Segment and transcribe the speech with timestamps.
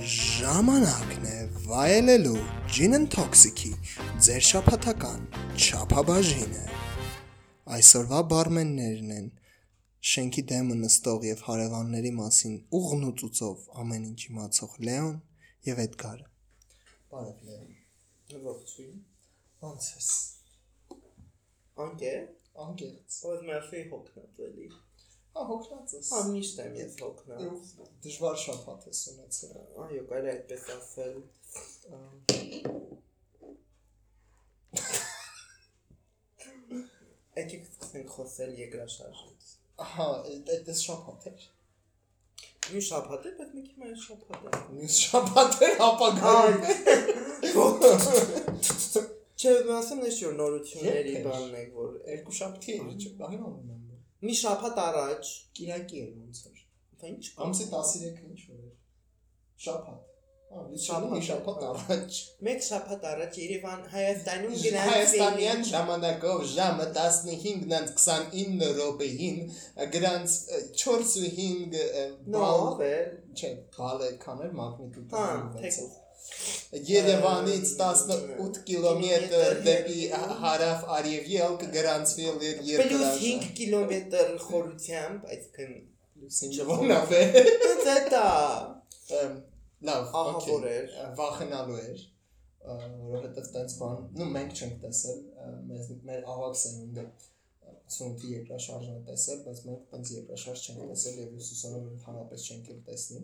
[0.00, 2.38] Ժամանակն է վայելելու
[2.72, 3.72] Gin and Toxic-ի
[4.24, 5.26] ձեր շապաթական
[5.60, 6.62] չափաբաժինը։
[7.76, 9.26] Այսօրվա բարմեններն են
[10.12, 15.18] շենքի դեմը նստող եւ հարևանների մասին ուղնուծուծով ամեն ինչ իմացող Լեոն
[15.68, 16.28] եւ Էդգարը։
[17.12, 19.02] Բարև Լեոն։ Ողջույն։
[19.66, 20.12] Ոնց ես։
[21.84, 22.14] Անկե,
[22.64, 24.70] Անկեղծ։ ո՞ր մերֆի հոգնած էլի։
[25.30, 27.68] Հա հոգնած ես։ Հա միշտ եմ ես հոգնած։
[28.06, 29.54] Դժվար շփաթ ես ունեցել։
[29.84, 31.14] Այո, կարելի է այդպես ասել։
[37.40, 39.44] Եկեք սկսենք խոսել երկրաշարժից։
[39.86, 40.08] Ահա,
[40.56, 41.40] այդպես շփաթ էր։
[42.70, 46.60] Մի շաբաթ է, բայց մի քիչ այլ շաբաթ է։ Մյուս շփաթ էր ապագայում։
[49.40, 53.79] Չէ, ասեմ նշ որ նորությունների բանն է, որ Երկու շաբթի էր, չէ՞, ունեմ։
[54.26, 56.62] մի շաբաթ առաջ, Կիրակի էր ոնց էր։
[57.00, 58.78] դա ինչ Ամսի 13-ը ինչ որ էր։
[59.66, 60.06] Շաբաթ։
[60.84, 62.16] Շաբաթ, մի շաբաթ առաջ։
[62.46, 69.38] մեկ շաբաթ առաջ Երևան Հայաստանում գնացի։ Հայաստանյան ժամանակով ժամը 15:29 րոպեին
[69.94, 70.34] գրանց
[70.82, 71.78] 4.5
[72.34, 80.02] Նո, բալ, չէ, բալ այդքան էր մագնիտուդը։ Հա, 6-ով։ թեկուզ։ Երևանից 18 կիլոմետր դեպի
[80.44, 85.72] հարավ արևելք գրանցվել էր Պլյուս երկրաշարժ։ 5 կիլոմետր խորությամբ, այսինքն
[86.20, 87.20] Ինչ որնավ է։
[88.12, 88.24] դա
[89.88, 92.00] Լավ, Ահա օքեյ, որ էր։ Վախենալու էր,
[93.10, 95.22] որովհետև տենց բան, նո մենք չենք տեսել,
[95.70, 97.04] մեզ մեր ավակ սերունդը
[97.90, 102.82] 80-ի երկրաշարժն է տեսել, բայց մենք տենց երկրաշարժ չենք տեսել եւ ուսուսանով ընդհանրապես չենք էլ
[102.90, 103.22] տեսնի։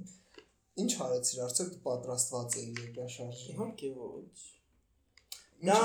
[0.83, 4.45] Ինչ արեցիր, արդյոք դու պատրաստված էի երկրաշարժի։ իհարկե ոչ։
[5.67, 5.79] Դա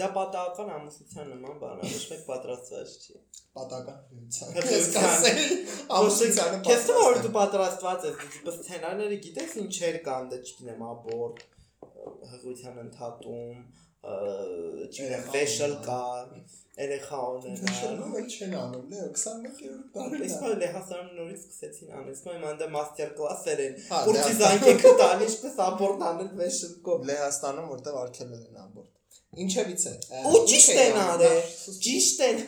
[0.00, 3.18] դա պատահական ամուսնության նման բան է, ոչ մեկ պատրաստված չի։
[3.58, 5.40] պատական հյուրության։ Ես կասել,
[5.98, 10.84] ամուսնությանը Քեզ թվում է պատրաստ դու պատրաստված ես, դու սցենարները գիտես ինչեր կան, դա չգիտեմ,
[10.92, 11.42] աբորտ,
[12.32, 13.60] հղության ընդհատում,
[14.02, 15.98] ունենալ։ կա,
[16.82, 22.26] երեխա ունենալ։ էլ չեն անում, լե 21-րդ դարին։ Իսկ մայ լեհասարան նորից սկսեցին անել։ Իսկ
[22.30, 28.00] մայ անդա մաստեր կլասեր են։ Լեհաստան- զանգը տան, ինչպես աբորտ անել վեշել կո։ Լեհաստանում որտեվ
[28.02, 28.90] արկել են ամբողջ։
[29.42, 29.94] Ինչևից է։
[30.32, 31.40] Ու ճիշտ է են անում, արել։
[31.86, 32.42] Ճիշտ են։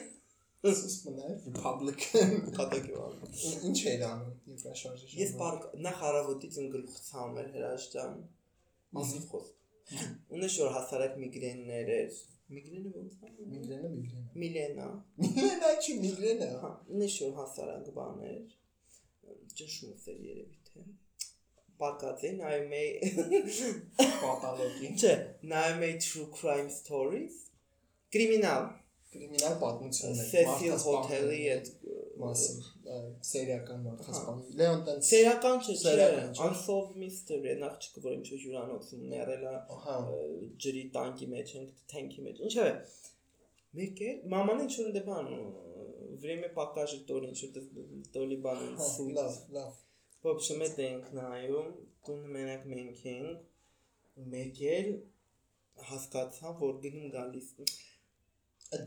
[0.65, 3.17] Սուս մնա Republican։ Կատակի բան։
[3.69, 5.99] Ինչ է անում ինֆրաշարժի Ես պարկ նախ
[6.75, 8.15] գլուխ ցաում էր հրաշտան։
[8.99, 9.51] Մասիվ խոս։
[10.35, 12.19] Ունես որ հասարակ միգրեններ էր։
[12.55, 14.87] Միգրենը ո՞նց է։ միգրենը միգրենը։ Միլենա։
[15.23, 18.55] Միգրենը չի միգրենը։ Հա, ունես որ հասարակ բաներ։
[19.61, 20.85] Ճշմուս էր երևի թե։
[21.83, 23.13] Պարկած է նայում էի
[24.25, 25.15] Պատալոգի։ Չէ,
[25.53, 27.39] նայում էի true crime stories։
[28.15, 28.69] Կրիմինալ։
[29.15, 31.71] Կրիմինալ պատմություններ։ Cecil Hotel-ի այդ
[32.20, 37.66] մասին ը, սերիական մարդասպան։ Հա։ Լեոն տենց Սերական չէ, չէ, Սերիական չէ։ unsolved mystery, այն
[37.70, 39.54] աղջիկը, որ ինչ-որ հյուրանոցում ներել է
[39.86, 40.22] հա ը,
[40.66, 42.74] ջրի տանկի մեջ, ենք թենքի մեջ։ Ինչա՞ է։
[43.80, 45.30] Մեկ է, մաման ինչ որ դեպան
[46.20, 47.70] время покажет то ինչ որ
[48.16, 49.78] դոլի բան հա, սուտ։ լավ լավ
[50.22, 51.68] В общем, այդ ենք նայում,
[52.04, 54.90] տունը մենակ մենք ենք։ Մեկ էլ
[55.90, 57.93] հասկացա, որ գնում գալիս Այդ Ոչ թե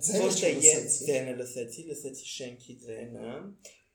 [0.07, 3.33] ձերը ես ձենը լսեցի, լսեցի շենքի ձենը,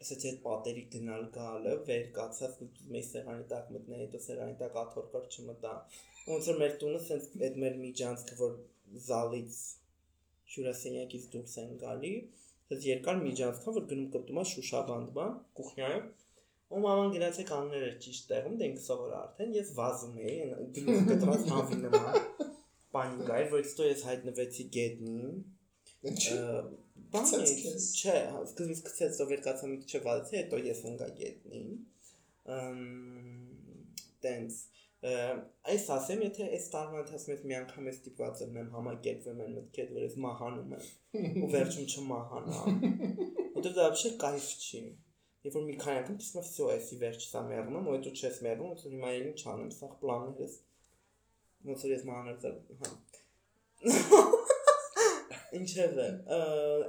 [0.02, 2.56] լսեցի այդ պատերի գնալ գալը, վեր կացած
[2.94, 5.74] մեծ սեղանի տակ մտնե, հետո սեղանի տակ աթոռ կար չմտա։
[6.32, 8.56] Ոնց որ մեր տունը սենց այդ մեր միջանցքը, որ
[9.06, 9.60] զալից
[10.52, 12.12] հյուրասենյակից դուրս են գալի,
[12.72, 16.10] սենց երկար միջանցքա, որ գնում կպտում է շուշաբանդ բան, կուխնայում։
[16.72, 20.36] Ու մաման գնաց է կաններ էր ճիշտ տեղում, դենք սովոր արդեն ես վազում էի,
[20.78, 22.14] գլուխ կտրած հավի նման։
[22.96, 25.42] Պանիկա էր, որ ստո ես հայտնվեցի գետնին,
[26.10, 26.36] Ինչի՞։
[27.12, 28.16] Բանը չէ,
[28.48, 31.72] սկզբից գցեց ով երկացա մի քիչ վալեցի, հետո ես ընկա գետնին։
[32.56, 32.80] Ըմ
[34.24, 34.60] տենց
[35.02, 39.88] այս ասեմ, եթե այս տարվա ընթացքում ես մի անգամ էս տիպված եմ համակերպվում եմ մտքեր,
[39.96, 42.84] որ ես մահանում եմ ու վերջում չմահանամ։
[43.56, 44.82] Որտեւ դա вообще кайֆ չի։
[45.42, 48.76] Եվ որ մի քանի անգամ դիսնով всё էսի վերջ սա մեռնում, ու հետո չես մեռնում,
[48.76, 50.54] ու հիմա ինչ անեմ, սա պլաններս
[51.66, 54.21] ոնց որ ես մահանալ ծա։ Հա։
[55.58, 56.08] Ինչևէ,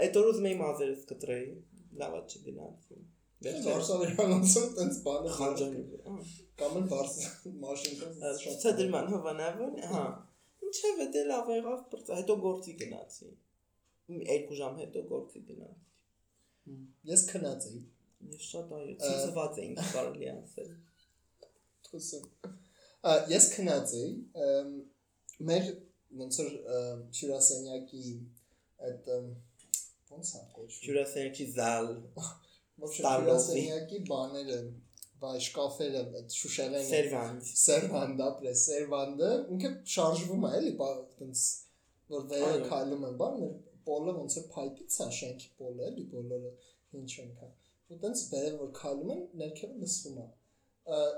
[0.06, 1.48] այդ օր ուզում էի մազերս կտրեի,
[2.02, 3.00] լավա չգնացի։
[3.44, 5.82] Վարշավերանոցում տենց բանը Խանջանի։
[6.62, 7.16] կամ էլ վարս
[7.64, 8.12] մաշինկա
[8.64, 10.04] Ցածրման հավանաբար, հա։
[10.68, 13.34] Ինչևէ դե լավ եղավ, բրծա, հետո գործի գնացի։
[14.30, 16.80] երկու ժամ հետո գործի գնացի։
[17.12, 17.84] Ես քնած էի
[18.32, 20.70] Ես շատ այո, ցնցված էինք կարելի ասել։
[21.88, 22.20] թուսը
[23.32, 24.12] ես քնած էի
[25.50, 25.66] մեր
[26.22, 26.54] ոնց որ
[27.20, 28.04] հյուրասենյակի
[28.90, 29.12] այդ
[30.14, 30.84] ոնց է կոչվում?
[30.88, 31.92] Հյուրասենյակի զալ
[32.84, 34.60] հյուրասենյակի բաները
[35.24, 41.44] բայ շկաֆերը այդ շուշեղեն սերվանդ սերվանդա պրես սերվանդը ինքը շարժվում է էլի բա այտենց
[42.14, 43.54] որ վերը քայլում են բան մեր
[43.88, 46.54] պոլը ոնց է փայտից է շենքի պոլը էլի բոլորը
[47.00, 47.50] ինչ շենքա
[47.94, 50.28] ու տենց վերը որ քայլում են ներքևը լսվում է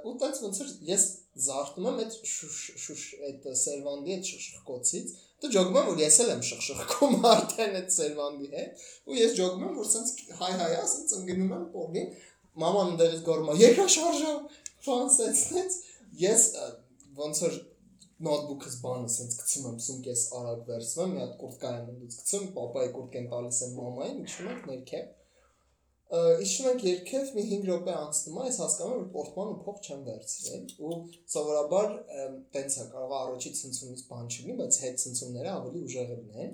[0.06, 1.06] ու տենց ոնց ես
[1.46, 5.14] զարթնում եմ այդ շուշ այդ սերվանդի այդ շշկոցից
[5.54, 9.78] ջոգում եմ որ ես էլ եմ շխշխկում արդեն այդ սերվանդի հետ ու ես ջոգում եմ
[9.80, 10.12] որ սենց
[10.42, 12.10] հայ հայ ասենց ընկնում եմ պոլին
[12.66, 14.34] մաման ընդերից գորում է երկրաշարժը
[14.86, 15.80] ֆրանսեցնեց
[16.26, 16.46] ես
[17.20, 17.58] ոնց որ
[18.26, 22.46] նոթբուքս բանը սենց գցում եմ սումկես արագ վերցնում եմ մի հատ կուրտկա եմ ընդուց գցում
[22.56, 25.10] պապայի կուրտկեն տալիս եմ մամային իջնում ենք ներքև
[26.06, 30.02] Իհիշում ենք երկև մի 5 րոպե անցնում է, ես հասկանում եմ, որ պորտմանը փող չեմ
[30.06, 30.98] վերցրել ու
[31.34, 31.88] սովորաբար
[32.56, 36.54] տենց է կարող առաջի ցնցումից բան չլինի, բայց հետ ցնցումները ավելի ուժեղն են։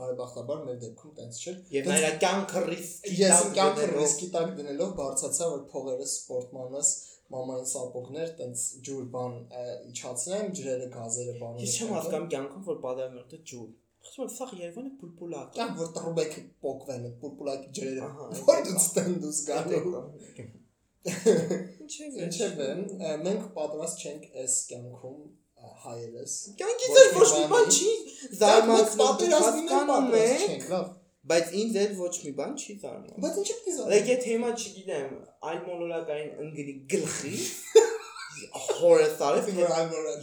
[0.00, 4.92] Բարեբախտաբար մեր դեպքում տենց չէ։ Եվ նրա կյանքը ռիսկի տակ ես կյանքը ռիսկի տակ դնելով
[5.00, 6.92] բարձացա, որ փողերս սպորտմանս
[7.34, 9.34] մամային սապոգներ տենց ջուր բան
[9.90, 13.68] իջացնեմ, ջրերը գազերը բան։ Ես չեմ հասկանում կյանքում, որ պատահել է ջուր
[14.00, 18.78] Խսում եմ սա Երևանը պուլպուլակ։ Կան որ տրուբեքը պոկվեն այդ պուլպուլակի ջրերը Ահա, որ դու
[18.80, 19.80] ստենդուս գալու
[21.00, 25.20] ինչև է ա, մենք պատրաստ չենք այս կյանքում
[25.84, 27.92] հայերս Կյանքից Ոչ էլ ոչ մի բան չի
[28.40, 30.90] զարմացնում պատերազմին էլ պատրաստ եք, չենք լավ
[31.30, 33.56] բայց ինձ էլ ոչ մի բան չի զարմանում։ բայց ինչի՞
[33.90, 35.10] Like եթե հիմա չգիտեմ,
[35.50, 37.34] այլ մոլորակային ընկերի գլխի
[38.82, 39.66] հորս արև թե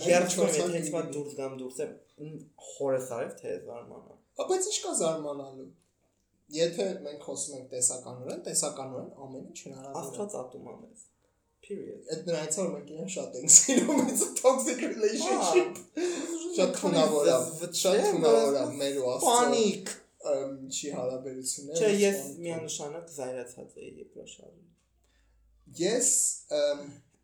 [0.08, 2.32] երբ որ եթե հիմա դուրս գամ դուրս եմ
[2.70, 4.18] հորս արև թե զարմանա։
[4.52, 5.68] բայց ինչ կա զարմանալու
[6.56, 11.06] եթե մենք խոսում ենք տեսականորեն տեսականորեն ամեն ինչ հնարավոր է Աստված ատում ամես։
[11.68, 15.82] Period։ Այդ նրանից որ մենք իրեն շատ ենք սիրում, it's a toxic relationship։
[16.58, 17.40] Շատ թունավոր է,
[17.82, 19.92] շատ թունավոր է մեր ու աստծո Պանիկ։
[20.28, 24.64] չի հարաբերությունները։ Չէ, ես միանշանակ զայրացած էի երկրաշարժ։
[25.82, 26.10] Ես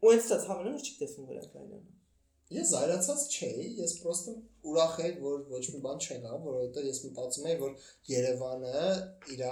[0.03, 1.77] Ու դա ցավն որ չի տեսնում վրա կայանը։
[2.53, 4.33] ես զայրացած չէի, ես պրոստը
[4.71, 8.83] ուրախ էի, որ ոչ մի բան չեղավ, որովհետեւ ես մտածում էի, որ Երևանը
[9.35, 9.43] իր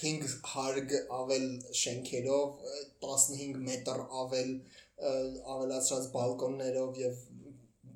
[0.00, 1.46] 5 հարկ ավել
[1.82, 2.66] շենքերով,
[3.06, 5.14] 15 մետր ավել ը,
[5.54, 7.24] ավելացրած բալկոններով եւ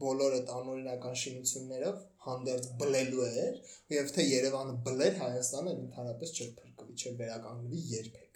[0.00, 2.00] բոլոր այդ անօրինական շինություններով
[2.30, 3.60] հանդերձ բլելու էր
[3.98, 8.29] եւ թե Երևանը բլեր Հայաստանը ընդհանրապես չէր փրկվի, չէր վերականգնվի երբեք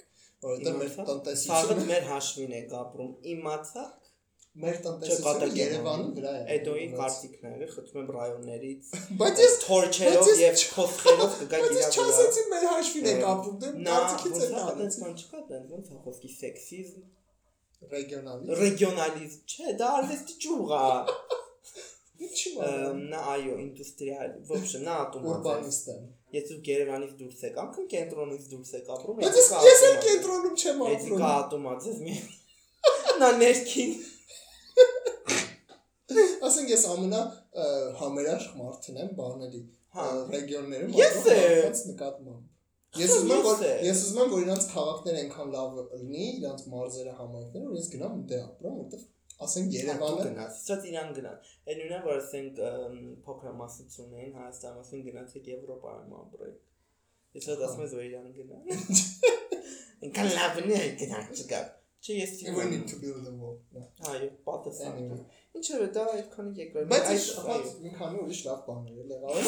[0.44, 3.84] որովհետեւ մեր տնտեսությունը մեր հաշվին է ապրում։ Իմացա
[4.54, 8.90] մեր տնտեսությունը Երևանի վրա է Էդոյի ապրում, կարտիկները խփում եմ ռայոններից
[9.22, 13.72] բայց ես թորչերով եւ փոսխերով կգա բայց ես գիրա չասեցի մեր հաշվին եք ապրում դե
[13.74, 17.02] ոնց է է տալիս այդպես բան չկա, դեն ոնց է խոսքի սեքսիզմ,
[17.94, 20.86] ռեգիոնալի ռեգիոնալիզմ, չէ, դա արվեստի ճյուղ է։
[22.24, 27.40] ինչի՞ Ըմ, Նա այո, ինդուստրիալ, ոչ, նա ատոմատ է։ ուրբանիստ եմ Ես ու Երևանից դուրս
[27.48, 31.98] եք, անգամ կենտրոնից դուրս եք ապրում։ բայց ես էլ կենտրոնում չեմ Էդիկա ապրում ատոմատ ես
[32.04, 32.14] մի։
[33.22, 33.92] Նա ներքին
[36.48, 37.20] ասենք ես ամենա
[38.00, 39.62] համերաշխ մարդն եմ բաների
[39.94, 40.04] Հա։
[40.34, 42.42] ռեգիոններում ապրող նկատմամբ
[42.94, 45.70] Ես ուզում եմ որ Ես ուզում եմ որ իրանց քաղաքները այնքան լավ
[46.02, 49.00] լինի, իրանց մարզերը համայնքները, որ ես գնամ դե ապրեմ, որովհետև
[49.42, 52.94] ասենք Երևանը գնաց, սա իրան գնան։ Այն նույնը որ ասենք ըմ,
[53.26, 56.56] փոքրամասնություն էին Հայաստանում, ասենք գնացեք Եվրոպայում ապրեք։
[57.34, 58.62] Ես դա ասում եմ որ իրան գնան։
[60.04, 61.60] Ինքան լավն է գնան չկա։
[62.04, 63.80] Չէ, ես we սիրում need to build a wall no.
[64.10, 65.24] Այո, պատասխան։.
[65.56, 69.34] Ինչը դա այդքան երկրորդ։ Բայց այս այո։ մի քանի ուրիշ լավ բաներ էլ եղավ։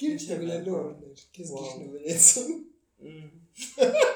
[0.00, 1.48] Գիրք նվիրելու օրներ, քեզ
[3.00, 3.30] Wow.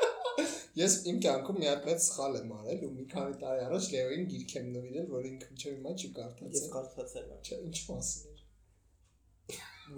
[0.74, 4.24] Ես իմ կյանքում մի հատ մեծ սխալ եմ արել ու մի քանի տարի առաջ Լեոին
[4.30, 6.08] գիրք եմ նվիրել, որ ինքը չէ հիմա չի
[6.54, 8.40] Ես կարդացել։ եմ։ Չէ, ինչ մասին էր։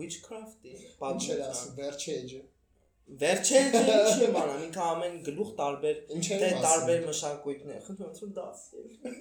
[0.01, 0.75] Witchcraft-ի
[1.09, 2.43] Ինչ էր ասում, վերջի էջը։
[3.23, 3.63] Վերջը
[4.19, 9.21] չի բանա, ինքը ամեն գլուխ տարբեր Ինչ թե տարբեր մշակույթներ, խնդրում եմ ցույց դասել։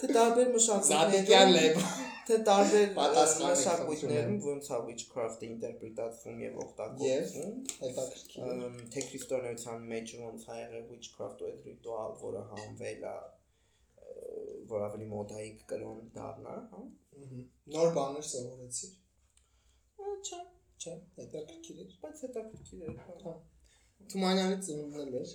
[0.00, 1.88] Թե տարբեր մշակույթներում,
[2.28, 10.56] թե տարբեր մշակույթներում ոնց է witchcraft-ը ինտերպրետացվում եւ օգտագործվում։ հետաքրքիր։ Թե քրիստոնեության մեջ ոնց է
[10.60, 13.16] եղել witchcraft-ը այդ ռիտուալ, որը հանվել է,
[14.70, 16.82] որ ավելի մոդայիկ կրոն դառնա, հա։
[17.76, 18.90] Նոր բաներ սովորեցի։
[20.00, 20.40] Ա, Չէ,
[20.80, 22.96] Չէ, հետաքրքիր էր։ բայց հետաքրքիր է։
[23.26, 23.36] հա։
[24.14, 25.34] Թումանյանի ծնունդն էր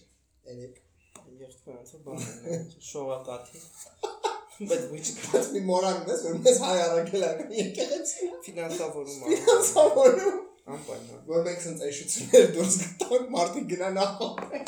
[0.49, 0.83] երեք։
[1.45, 2.57] Երբ ոնց է բանը,
[2.89, 4.14] շողակաթի։
[4.55, 10.37] Բայց witchcraft Բայց մի մորան ես, որ մեզ հայ առաքելական եկեղեցի ֆինանսավորում է։ սովորում։
[10.75, 14.63] Անպայման։ Որ մենք ցած էշություններ դուրս գտանք, մարդիկ գնան ահապեն։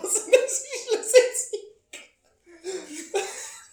[0.00, 1.62] Ասեն ես ինչ լսեցի։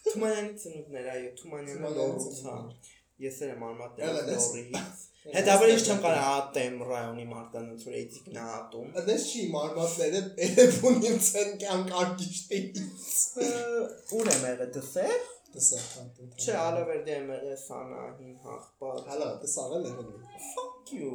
[0.08, 2.96] Թումանյանի ծնունդներ, այո, Թումանյանը Թումանյանի լորուց է։ ծնունդներ։
[3.28, 8.44] Ես էլ եմ արմատներ լորից։ Հետաբար ինչ չեմ կարող ատեմ ռայոնի մարդկանց որ էդիկ նա
[8.58, 13.18] ատում։ Այդպես չի մարմատները էլեփոնիմ ցեն կյանք արկիշտեից։
[14.18, 20.10] Ուր եմ եղել դսեր։ Դսեր կանտուն։ Չէ, ալավերդի եմ եղել սանահին հաղպատ։ Հալա, դսաղել եղել։
[20.48, 21.14] Fuck you։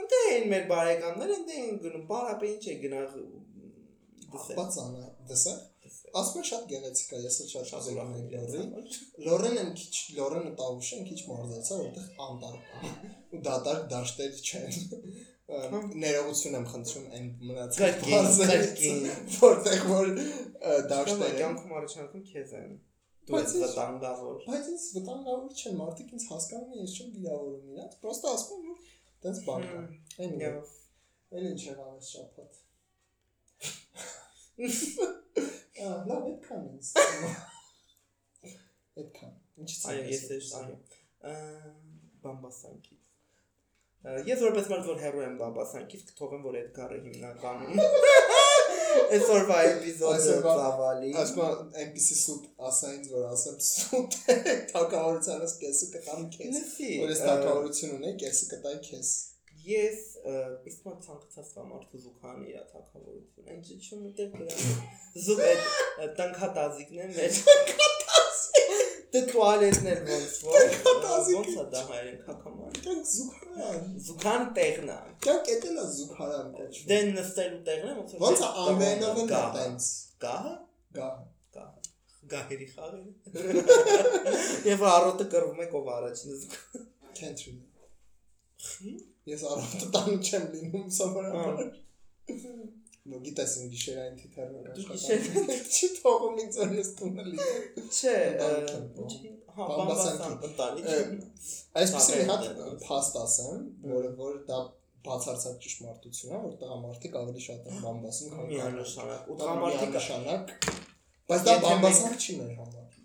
[0.00, 5.58] Ընդ են մեր բարեկամներ ընդ են գնում, բարապե ինչ է գնա դսեր։ Աղբացանը, դսեր։
[6.20, 9.96] Ասում շատ գեղեցիկ է, ես էլ շատ Շատ ուրախ եմ եմ լորի։ դրանից։ Լորենը քիչ
[10.18, 12.92] Լորենը տավուշը քիչ մարզեցա, որտեղ անտար կա։
[13.30, 14.72] Ու դատարկ դաշտեր չեն։
[15.50, 19.08] Ամ, Ներողություն եմ խնդրում այն մնացած կրկին։
[19.40, 22.76] որտեղ որ Դաշտերը դաշտեր են։ կյանքում առաջարկում քեզ են։
[23.30, 27.96] Դու ես վտանգավոր։ Բայց ինձ վտանգավոր չեն, մարդիկ ինձ հասկանում են, ես չեմ վիրավորում իրաց,
[28.02, 28.78] պրոստը ասում եմ, որ
[29.24, 29.82] տենց բան կա։
[30.24, 30.70] Այն Եվ
[31.30, 32.56] Էլ ինչ եղավ այս շաբաթ։
[35.80, 36.88] Ահա, լավ, այդքան ինձ։
[38.98, 40.74] Այդքան։ Ինչ այո, ես էլ այո։
[41.30, 41.34] Ա,
[42.24, 42.98] Բամբասանքի։
[44.10, 47.78] Ա, Ես որպես մարդ որ հերո եմ բամբասանքից կթողեմ որ այդ գարը հիմնականում
[49.16, 51.48] այսօրվա էպիզոդը ծավալի։ Ասма
[51.82, 56.62] այնպեսի սուտ ասա ինձ որ ասեմ սուտ է, թակավորությանս կեսը կտամ քեզ։
[57.02, 59.12] Որ ես թակավորություն ունեի, կեսը կտայի քեզ։
[59.70, 60.04] Ես
[60.70, 64.58] իսկ մա ցանկացած մարդու զուգան իր թակավորություն։ Այն ճիչում ուտել դրա։
[65.26, 67.99] Զուգ այդ տանքատազիկն է մեր։
[69.10, 74.98] Դե տուալետներ ոնց որ։ Տանքատազիկ։ Ոնց է դա հայերեն քակաման։ Կյանք զուգարան։ Զուգան տեղն է։
[75.26, 79.02] Կյանք էտելա զուգարան կոչվում։ Դե նստելու տեղն է ոնց որ։ Ոնց է էլ
[79.32, 79.88] Գահը։ տենց։
[80.26, 80.54] Գահը։
[81.00, 81.08] Գա։
[81.58, 81.90] Գահը։
[82.30, 83.64] Գահերի խաղերը։
[84.70, 86.58] Եվ առոտը կռվում է ով առաջինը զուգ։
[87.20, 87.56] Country։
[88.70, 88.94] Խի։
[89.30, 91.64] Ես առողջ տանը չեմ լինում սովորաբար։
[93.10, 98.12] Նո գիտես իմ գիշերային թիթեռներ աշխատում։ Չի թողում ինձ ես տունը լինեմ։ Չէ,
[99.56, 100.90] հա, բամբասան ընտանիք։
[101.80, 103.64] Այսպեսի մի հատ փաստ ասեմ,
[103.94, 104.60] որը որ դա
[105.08, 110.54] բացարձակ ճշմարտություն է, որ տղամարդիկ ավելի շատ են բամբասում, քան Միանշանակ։ Ու Դա տղամարդիկը միանշանակ։
[111.30, 112.98] Բայց դա Եթե բամբասանք չի մեր համար։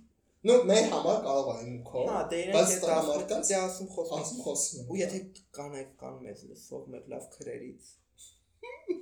[0.45, 4.41] Ну, մեր համար կարող է իմ քո։ Հա, դե բայց տղամարդկանց դե ասում խոսում։ ասում
[4.45, 5.21] խոսում Ու եթե
[5.57, 7.88] կանայք կան մեզ լսող մեր լավ քրերից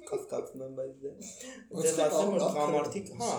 [0.09, 1.11] կասկածում եմ բայց դե
[1.73, 3.33] դե թե ասեմ որ քրեր հա,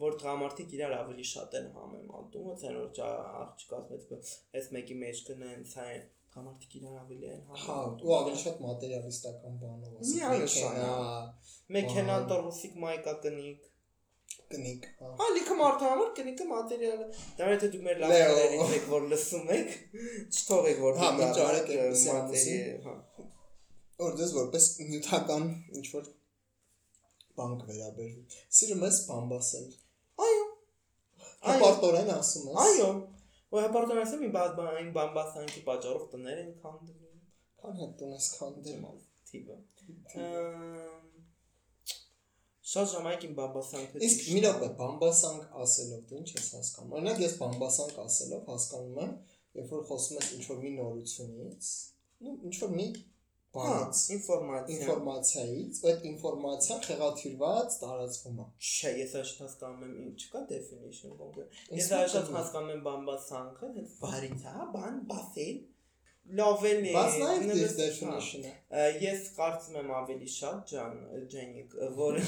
[0.00, 3.08] որ տղամարդիկ իրար ավելի շատ են համեմատում, ոնց են որ ճա
[3.40, 8.14] աղջկաս մեծ այս մեկի մեջ կնեն, սա են տղամարդիկ իրար ավելի են Հա, համեմատում։ ու
[8.20, 13.68] ավելի շատ մատերիալիստական բանով Միանշանակ։ Մեքենա Բան։ տորուսիկ մայկա կնիկ։
[14.50, 17.08] կնիկ, հա։ Հա, լիքը մարդու համար կնիկը մատերիալ է։
[17.40, 19.76] Դա եթե դուք մեր լավ Լեո։ քրերից եք որ լսում եք,
[20.30, 22.94] չթողեք որ Հա, դուք մենք դառնաք, արեք այդպիսի մատերի, ամուսին։ հա
[24.06, 25.46] օրդես որպես նյութական
[25.80, 26.08] ինչ որ
[27.40, 29.68] բան կվերաբերվի։ Սիրում ես բամբասել։
[30.26, 30.42] Այո։
[31.50, 32.88] Հպարտորեն ասում ես։ Այո։
[33.50, 37.22] Ու հպարտորեն ասում եմ բաց բան բամբասանքի պատճառով տներ են քանդվում։
[37.60, 39.56] Քան հետ տուն ես քանդել թիվը։
[42.70, 47.32] Շատ ժամանակին բամբասանք։ Իսկ մի լավ է բամբասանք ասելով դու ինչ ես հասկանում։ Օրինակ ես
[47.40, 49.14] բամբասանք ասելով հասկանում եմ,
[49.58, 51.70] երբ որ խոսում ես ինչ որ մի նորությունից,
[52.20, 52.86] ну ինչ որ մի
[53.54, 60.42] բանից, ինֆորմացիա։ ինֆորմացիայից, այդ ինֆորմացիան խեղաթյուրված տարածվում է։ Չէ, ես așa հասկանում եմ, ինչ կա
[60.52, 61.90] definition կոնկրետ։ Ես
[62.30, 65.58] եմ։ հասկանում եմ բամբասանքը, հենց բարից, հա, բան բասել
[66.38, 68.52] լովել է։ հա։ definition-ը։
[69.02, 70.96] Ես կարծում եմ ավելի շատ ջան,
[71.34, 72.20] ջենիկ, որ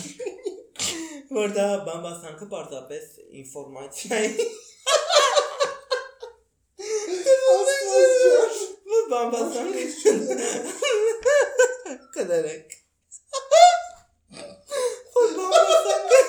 [1.39, 3.05] որ դա բամբասանքը պարզապես
[3.43, 4.51] ինֆորմացիայի
[8.93, 10.72] Որ բամբասանքը
[12.33, 12.75] կդերեք։
[15.17, 16.21] Որ բամբասանքը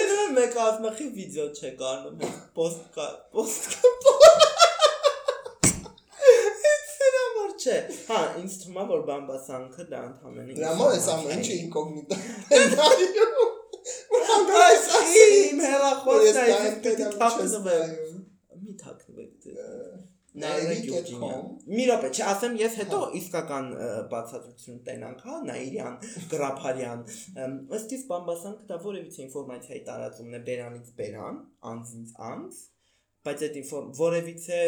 [0.00, 3.76] Այո, մեկ ասմախի վիդեո չէ կանում, post կա, post
[6.96, 7.78] Սրամար չէ։
[8.10, 12.16] Հա, ինձ թվում է որ բամբասանքը դա ընդհանրապես Դրա համար էս ամեն ինչը ինկոգնիտա։
[14.66, 14.84] Այս
[15.22, 17.96] իմ հերախոսն է, պիտի թաքնվեմ։
[18.66, 19.54] Մի թաքնվեք դե։
[20.36, 25.36] Նայրեք Նայրիկ Յուրջինյան։ եք Մի րոպե, չէ, ասեմ ես հետո իսկական ը, բացատրություն տենանք, հա,
[25.48, 25.96] Նայիրյան,
[26.32, 27.04] Գրափարյան։
[27.78, 31.40] Ըստ իս բամբասանքը դա որևիցե ինֆորմացիայի տարածումն է բերանից բերան,
[31.72, 32.60] անձից անձ,
[33.26, 34.60] բայց այդ ինֆորմ որևիցե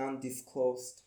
[0.00, 1.02] non-disclosed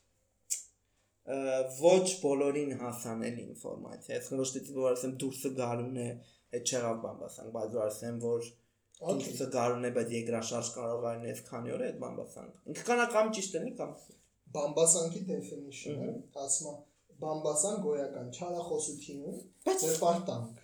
[1.26, 6.10] ոչ բոլորին հասանելի ինֆորմացիա։ Ես թե որ ասեմ դուրսը գարուն է,
[6.54, 8.50] այդ չեղավ բամբասանք, բայց որ ասեմ որ
[8.96, 13.08] Դուրսը գարուն է, բայց երկրաշարժ կարող է լինել քանի օր է այդ բամբասանք։ Ինքը կանա
[13.16, 13.96] կամ ճիշտ լինի կամ
[14.56, 16.12] Բամբասանքի definition-ը
[16.46, 16.78] ասում
[17.24, 20.64] բամբասան գոյական չարախոսություն, դեպարտանք։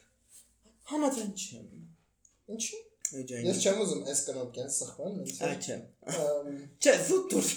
[0.92, 1.68] համաձայն չեմ։
[3.12, 5.82] Էջային։ Ես չեմ ուզում այս կնոպկեն սխվեմ, ինձ Ա չեմ։
[6.84, 7.50] Չէ, զուտ դուր։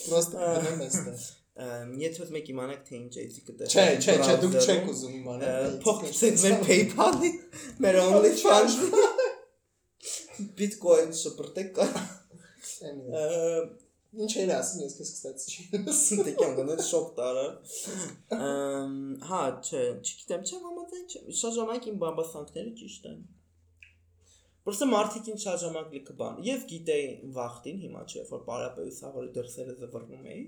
[0.00, 1.22] պրոստը գնեմ այստեղ։
[2.00, 5.74] Եթե ուզում եք իմանալ թե ինչ էի կտեսնեք։ Չէ, չէ, չէ, դուք չեք ուզում իմանալ։
[5.84, 7.32] Փող ցեք մեր PayPal-ի,
[7.84, 8.78] մեր OnlyFans
[10.58, 11.86] Bitcoin շփրտեք կա։
[12.88, 13.70] Anyway, Ամ,
[14.10, 17.44] Ինչ էր ասում, ես քեզ կստացի չի։ Դեկան գնել շոկ տարա։
[19.28, 23.20] հա, չէ, չգիտեմ, չեմ համաձայն չեմ։ Շատ ժամանակ իմ բամբասանքները ճիշտ են։
[24.66, 27.06] Պրոստը մարդիկ ինչ շատ ժամանակ լիքը բան։ Ես գիտեի
[27.38, 30.42] վախտին հիմա չէ, որ պարապեի սա որ դրսերը զվռնում էի։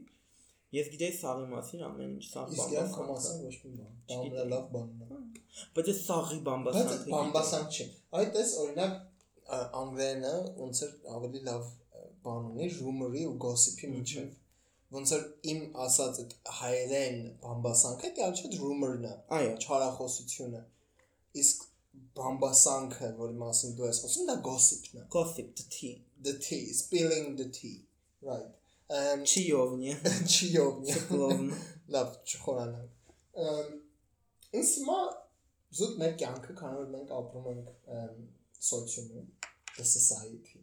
[0.73, 4.69] Ես գիտեի սաղի մասին ամեն ինչ, սաղ Իսկ ես բամբասանքը։ ոչ մի բան։ Դա ամենալավ
[4.75, 5.41] բանն է։
[5.77, 7.87] Բայց ես սաղի Բայց բամբասանքը։ բամբասանք չի։
[8.21, 8.95] Այդ էս օրինակ
[9.53, 11.67] ա, անգլերենը ոնց էր ավելի լավ
[12.27, 14.31] բան ունի rumor-ի ու gossip-ի միջև։
[14.97, 20.63] Ոնց որ իմ ասած այդ հայերեն բամբասանքը դա չէ rumor-ն է, Այո, չարախոսությունը։
[21.43, 21.65] Իսկ
[22.19, 25.95] բամբասանքը, որի մասին դու ես խոսում, դա gossip-ն է։ gossip the tea։
[26.27, 27.79] The tea, spilling the tea.
[28.23, 28.53] Right.
[28.93, 29.97] Um Չիովնի։
[30.33, 31.49] չիովնի։ Կլովն։
[31.97, 33.17] Լավ, չխորանանք։
[33.49, 33.73] Ամ
[34.61, 35.01] ինձ մա
[35.79, 37.71] զուտ մեր կյանքը, քանի որ մենք ապրում ենք
[38.69, 39.26] սոցիումում,
[39.78, 40.61] the society։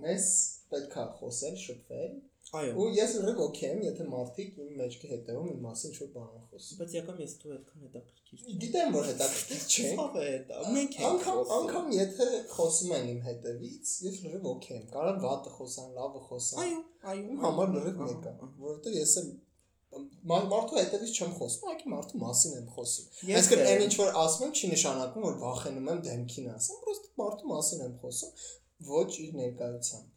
[0.00, 0.26] մեզ
[0.70, 2.12] պետք է խոսել, շփվել,
[2.58, 6.30] Այո։ ու ես լրիվ օքեյ եմ, եթե մարդիկ իմ մեջքի հետևում իմ մասին ինչ-որ բան
[6.38, 10.32] են խոսում։ Բայց եկամ ես դու այդքան հետաքրքիր չի։ Գիտեմ, որ հետաքրքիր չէ։ Ո՞վ է
[10.50, 15.20] դա։ Մենք ենք Անկամ անկամ եթե խոսում են իմ հետևից, ես լրիվ օքեյ եմ։ Կարող
[15.26, 16.80] վատը խոսան, լավը խոսան։ Այո,
[17.12, 19.38] այո։ Իմ համար լրիվ մեկ է, ահա։ որովհետեւ ես մա-
[19.90, 24.46] մարդու հետևից չեմ խոսում, այլ մարդու մասին եմ խոսում։ Այսինքն էլ։ այն ինչ որ ասում
[24.46, 28.48] եմ չի նշանակում որ վախենում եմ դեմքին ասեմ, պրոստը մարդու մասին եմ խոսում,
[28.90, 30.16] ոչ իր ներկայությամբ։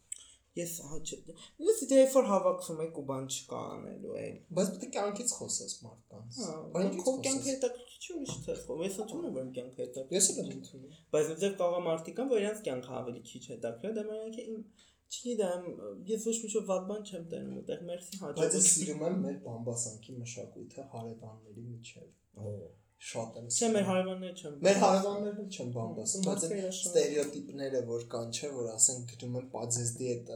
[0.54, 1.18] Ես հա չէ։
[1.66, 5.74] Ես դե որ հավաքվում եք ու բան չկա անելու է։ Բայց պետք է կյանքից խոսես
[5.86, 10.20] մարդկանց։ Հա, Բանկից քո կյանքը հետաքրքիր չի չէ՞ խոսում։ Ես ընդունում եմ որ կյանքը հետաքրքիր։
[10.20, 13.96] Ես էլ եմ ընդունում։ Բայց մտեղ կարող մարդիկ կան, որ իրենց կյանքը ավելի քիչ հետաքրքիր,
[13.98, 14.62] դա մենակ իմ
[15.14, 15.66] չգիտեմ,
[16.10, 19.36] ես ոչ մի վատ բան չեմ տենում այդտեղ մերսի Բայց ես հաջողություն։ սիրում եմ մեր
[19.48, 22.08] բամբասանքի մշակույթը հարևանների միջև։
[23.04, 28.30] Շատ եմ։ Չէ, մեր հարևանները չեմ։ Մեր հարևաններն չեն բամբասում, բայց այդ ստերեոտիպները, որ կան,
[28.38, 30.32] չէ, որ ասեն գնում են պաձեզդի այդ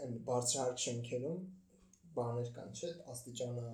[0.00, 1.40] այն բարձրահարկ շենքերում
[2.20, 3.64] բաներ կան, չէ, աստիճանա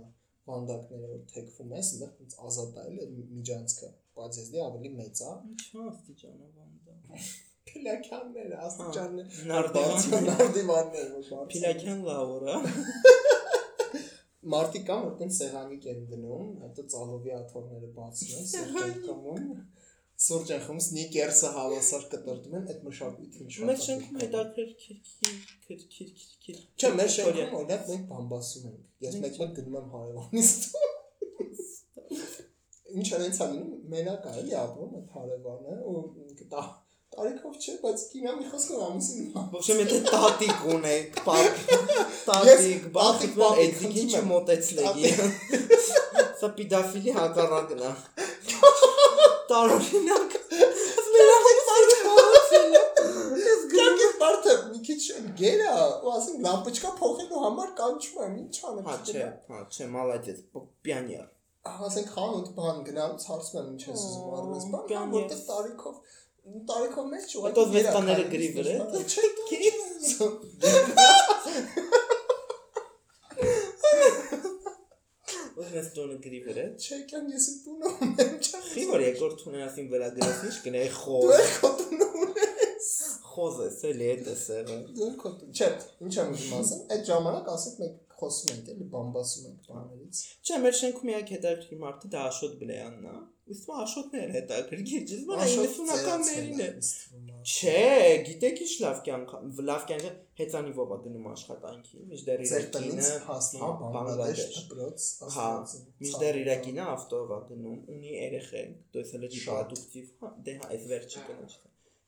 [0.46, 5.87] վանդակները որ թեքվում ես, այնտեղ ոնց ազատ է, էլի միջանցքը։ Պաձեզդի ավելի մեծ է։ Ինչա
[5.90, 12.54] աստիճանա վանդա։ Փիլակյանները, աստիճանները, Նարդիվան։ նարդիվանները, որ բարձր։ Փիլակյան լավորա։
[14.46, 19.48] Մարդիկ կան, որ տեն սեղանիկ են դնում, հետո ծալովի աթոռները բացում են, սուրճենքում,
[20.26, 24.98] սուրճենքում սնիկերսը հավասար կտրտում են, այդ մշակույթին շատ։ Մեր շենքում հետաքրքիր
[25.66, 30.50] քրքիր քրքիր։ Չէ, մեր շենքում օրինակ մենք բամբասում ենք։ Ես Մենք մեկ-մեկ գնում եմ հարևանից։
[32.96, 36.00] Ինչ հենց անում, մենակ է, էլի ապրում այդ հարևանը ու
[36.54, 36.62] դա
[37.16, 43.20] տարիքով չէ, բայց կինա մի խոսքով ամուսին։ Ոբշե եթե տատիկ ունեք, պապ, Ես տատիկ, բախ,
[43.20, 44.96] տատիկ, պապիկ, էդիկի խնդրում եմ։ չմոտեցնեք։
[46.40, 47.94] Սա պիդաֆիլի հակառակն է։
[49.52, 50.37] Տարօրինակ։
[54.07, 55.00] է բարդ է, մի քիչ
[55.40, 55.72] գերա,
[56.05, 60.42] ու ասենք լամպոչկա փոխելու համար կանչում եմ, ինչ անեմ։ Հա, չէ, հա, չէ, մալադես,
[60.87, 61.26] պիանյար։
[61.66, 65.96] ասենք խանութ բան գնալուց հարցում եմ ինչ ես ուզում առնես բան, հա, որտեղ տարիքով
[66.70, 69.70] տարիքով մեծ չի, Հետո վեստաները գրի վրա, Չէ, Քի՞։
[75.76, 80.09] Ոնց տոնը գրի վրա։ Չէ, կան ես տունը ունեմ, չեմ։ Խի որ երկրորդ տուներասին վրա
[80.16, 82.90] գրած ինչ Դու խոզ։ ես քո տունը ունես։
[83.32, 85.70] Խոզ է, էլի է տեսերը։ Դու քո տուն։ Չէ,
[86.06, 90.61] ինչ եմ ուզում ասեմ, այդ ժամանակ ասենք մենք խոսում ենք, էլի բամբասում ենք բաներից։ Չէ,
[90.66, 96.62] մեր շենքում միակ հետաքրքիր մարդը դա Աշոտ Բլեյանն է։ Իսկ Աշոտներ հետաքրքիր, ճիշտ բան 90-ականներին
[96.64, 96.70] է։
[97.46, 97.74] Չէ,
[98.26, 99.35] գիտեք ինչ լավ կյանք,
[99.68, 105.07] լավ կյանքը հեծանիվով է գնում աշխատանքի, միջդեռ իր Ձեր տնից կինը հասնում է Բանգլադեշ դպրոց,
[105.37, 105.46] Հա,
[106.02, 110.90] միջդեռ իր կինը ավտոյով է գնում, ունի երեխեք, դասել է պրոդուկտիվ, հա, դե հա, այս
[110.90, 111.59] վերջը կնոջ։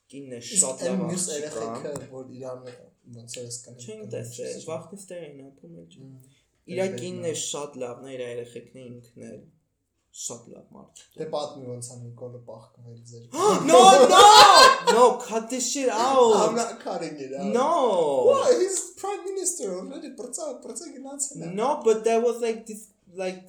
[0.09, 2.63] Կինն է շատ լավ մյուս աղջիկ է։ երեխեքը, որ իրան
[3.17, 6.09] ոնց է սկսել։ Չեն տեսել, վախտստեր էին ապրում էլ չէ։
[6.69, 9.31] Իր Երբեք կինն է շատ լավն է, իր երեխեքն է ինքն է
[10.19, 13.27] շատ լավ մարդ։ Դե պատմի ոնց է Նիկոլը պահկվել ձեր։
[13.69, 14.23] No, no!
[14.89, 16.57] No, cut this shit I'm out.
[16.57, 17.53] not cutting it out.
[17.55, 17.69] No.
[18.29, 18.57] Why?
[18.59, 20.11] He's prime minister already.
[20.19, 22.89] Բրծա, բրծա գնացել է։ No, but there was like this
[23.23, 23.45] like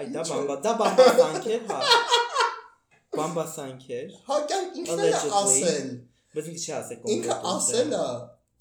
[0.00, 1.78] այ դա բամբա, դա բամբասանք էր, հա։
[3.20, 5.08] Բամբասանք էր։ Հա, կան ինքն է
[5.40, 5.88] ասել։
[6.34, 8.04] Բայց ինքը չի ասել Ինքը ասել է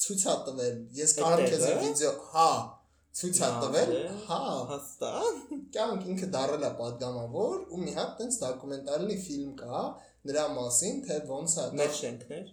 [0.04, 2.50] ցույց ա տվել, ես կարող եմ քեզ վիդեո, հա,
[3.20, 3.94] ցույց ա տվել,
[4.30, 5.12] հա, հաստա։
[5.76, 9.82] Կյանք ինքը դարել է падգամավոր ու մի հատ տենց դոկումենտալնի ֆիլմ կա
[10.30, 12.46] նրա մասին, թե ոնց է։ Մեջ շենքներ։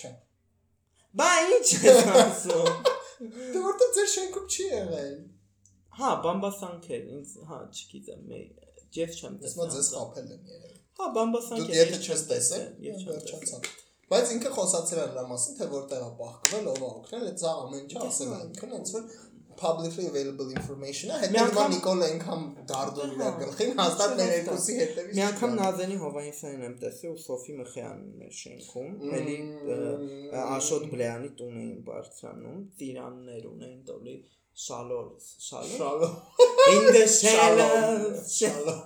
[0.00, 0.10] Չէ։
[1.20, 2.90] Բա ի՞նչ ես ասում։
[3.54, 5.14] Դու որտե՞ղ ձեր շենքում չի եղել։
[6.00, 8.40] Հա, բամբասանքեր, ինձ, հա, չգիտեմ, մե
[8.94, 12.22] Ջեֆ չեմ տեսել։ Ես մոտ ձեզ խափել հա։ եմ երեք։ Հա, բամբասանքեր։ Դու եթե չես
[12.30, 13.68] տեսել, ես չեմ տեսել։
[14.10, 17.50] Բայց ինքը խոսացել է նրա մասին, թե որտեղ է պահկվել, ով է օգնել, այդ ցա
[17.64, 19.04] ամեն ինչ ասել է։ Ինքն ոնց որ
[19.60, 25.22] publicly available information-ը, հետո անգամ- Նիկոլը այնքան դարդում իր գլխին, հաստատ մեր երկուսի հետևից։ Մի
[25.26, 29.36] անգամ Նազենի Հովանեսյանին եմ տեսել ու Սոֆի Մխյանին էր շենքում, էլի
[30.56, 34.16] Աշոտ Բլեյանի տուն էին բարձրանում, ծիրաններ ունեին տոլի
[34.64, 35.06] շալոր,
[35.50, 36.08] շալոր։ Շալո։
[36.72, 37.76] In the shallow
[38.38, 38.80] շալոմ։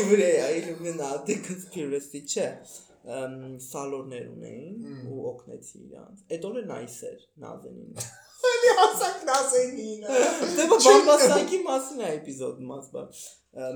[0.00, 2.48] Եվրեա Illuminati conspiracy չէ։
[3.06, 8.00] սալորներ ունեին ու օգնեցի իրանց։ Այդ օրը nice էր Նազենին։
[8.46, 10.06] Էլի հասակ նազենին։
[10.56, 13.04] Դե բամբասանքի մասին է էպիզոդը մասը։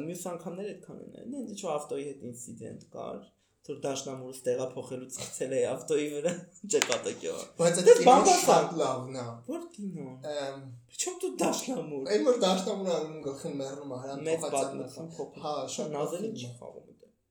[0.05, 3.23] Մյուս անգամներ այդքան են։ Նենց ինչ ավտոյի հետ ինցիդենտ կար,
[3.71, 6.33] որ դաշնամուրս տեղափոխելու ցածել է ավտոյի վրա
[6.75, 12.95] ճեկատակյո։ Բայց այդ շատ լավն է։ Որ կինո։ Ամ Ինչո՞ւ դու դաշնամուր։ Այն որ դաշնամուրը
[12.99, 16.90] անում գլխին մեռնում է հրան փոխած փոքր։ Հա, շատ Նազենի լավ չի է։ խաղում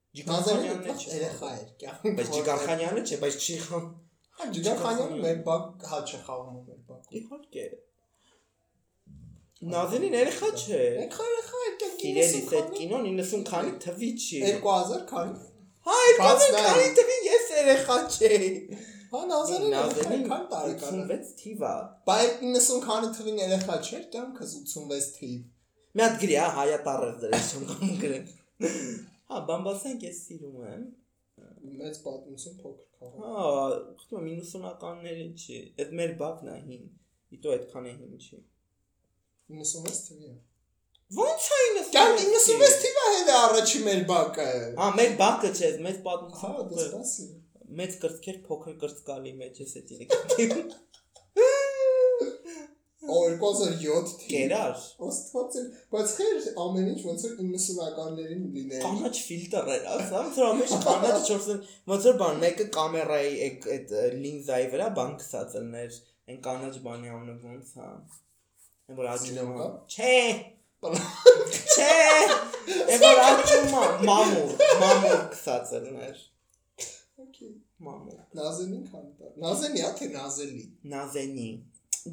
[0.09, 3.89] է երեխա էր, կյանքում։ Բայց Ջիգարխանյանը չէ, բայց չի խաղում։
[4.39, 7.65] Հա, Ջիգարխանյանը մեր բակ հա չխաղում է մեր բակ։ Իհարկե։
[9.69, 15.03] Նազենին երեխա չէ։ Երեխա երեխա էր, կյանքի Սիրելիս այդ կինոն 90 քանի թվի չի։ 2000
[15.11, 15.35] քանի։
[15.89, 18.49] Հա, Բաց 2000 նայ։ քանի թվի ես երեխա չէի։
[19.13, 21.75] Հա, Նազենը Նազենին քան տարեկան է։ 86 թիվ է։
[22.09, 25.39] Բայց 90 քանի թվին երեխա չէր, կյանքս 86 թիվ։
[25.99, 26.81] Մի հատ գրի, հա, հայա
[27.49, 28.27] չեմ կամ գրեմ։
[29.29, 30.85] Հա, բամբասանք ես սիրում եմ։
[31.79, 33.43] Մեծ պատմություն փոքր քաղաք։ Հա,
[34.01, 36.87] խնդրում եմ 90-ականների չի։ Այդ մեր բակն է հին։
[37.37, 38.39] Իտո այդքան է հին չի։
[39.59, 40.33] 96 թվի է։
[41.09, 44.49] Ո՞նց է 90։ Կյանք 96 թիվը հետ է առաջի մեր բակը։
[44.81, 47.29] Հա, մեր բակը չէ, մեծ Հա, պատմություն։ դե սպասի։
[47.79, 50.98] Մեծ կրծքեր փոքր կրծկալի մեջ էս Օ
[53.09, 59.71] 2007 թիվ։ Կերար։ Ոստված է, բայց խեր ամեն ինչ ոնց որ 90-ականներին լիներ։ Կանաչ ֆիլտր
[59.75, 61.61] էր, ասա, ամեն ինչ կանաչ չորսն,
[61.93, 63.93] ոնց որ բան, մեկը կամերայի այդ այդ
[64.23, 67.91] լինզայի վրա բան կսած լներ, այն կանաչ բանի անունը ոնց է։
[68.89, 70.15] Այն որ աճում է։ Չէ։
[71.75, 71.93] Չէ։
[72.79, 76.27] Այն որ աճում է, մամուր, մամուր կսած լներ,
[77.19, 77.49] Okay։
[77.83, 80.61] մամուր։ Նազենին քան տա։ Նազենի թե Նազելի։
[80.93, 81.47] Նազենի։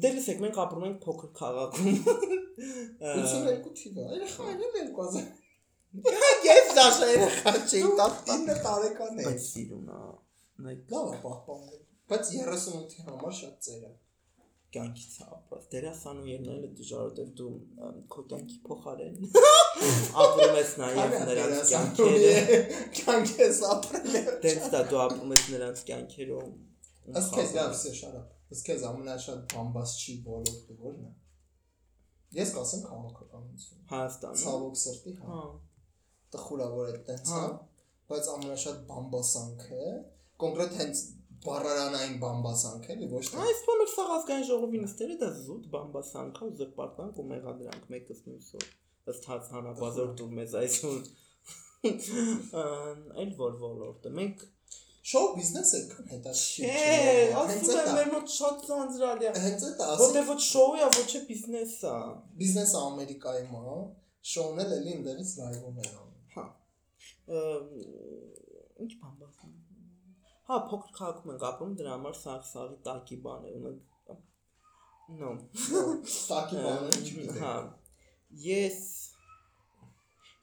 [0.03, 1.99] Դե լսեք, մենք ապրում ենք փոքր քաղաքում։
[3.11, 5.29] 82 թիվը։ Երեխա էլ 2000։
[6.47, 11.79] Ես դաշա երեխա չի տակ։ 9 տարեկան է։ Բայց սիրուն է։ Լավ է պահպանել։
[12.11, 13.93] Բայց 38-ի համար շատ ծեր է։
[14.75, 17.51] կյանքից է ապրած։ Դերասանու ելնելը դժվար է, որտեղ դու
[18.13, 19.15] քո կյանքի փոխարեն
[20.23, 22.59] ապրում ես նաև նրանց կյանքերը։
[22.99, 26.51] Կյանքի ես ապրել։ Դենց դա դու ապրում ես նրանց կյանքերում։
[27.21, 31.13] Ըստ քեզ լավ է շարապ։ Ըստ քեզ ամենաշատ բամբաս չի ոլորտը ո՞րն է։
[32.37, 35.43] Ես կասեմ քաղաքականություն։ Հայաստանում։ Ցավոք սրտի, հա։ Հա։
[36.35, 37.51] Տխուր է որ այդ տենց է, Հա։
[38.11, 39.85] բայց ամենաշատ բամբասանքը
[40.43, 41.03] կոնկրետ հենց
[41.47, 46.55] բառարանային բամբասանք էլի ոչ թե Այս բանը սա ազգային ժողովի նստերը դա զուտ բամբասանքա ու
[46.61, 48.65] զրպարտանք ու մեղադրանք մեկս մյուսով
[49.13, 51.09] ըստ հաց հանապազորդում մեզ այսօր
[53.21, 54.45] այլ որ ոլորտը մենք
[55.07, 56.95] շոու բիզնեսը կան հետաքրքիր չէ
[57.41, 61.07] ասում եմ մեր մոտ շատ ծանրալի է հենց այդ ասի որտեղ ոչ շոու է ոչ
[61.07, 61.93] է բիզնես է
[62.41, 63.77] բիզնեսը Ամերիկայում է
[64.31, 66.45] շոուն էլ էլի ընդերից լայվում է անում հա
[67.37, 67.71] Ըմ,
[68.83, 69.55] ինչ բամբասան
[70.47, 73.87] հա փոքր քաղաքում ենք ապրում դրա համար սաղ սաղի տակի բան է ունենք
[75.07, 75.31] նո
[76.27, 77.53] Տակի բանը չգիտեմ Հա։
[78.43, 78.79] Ես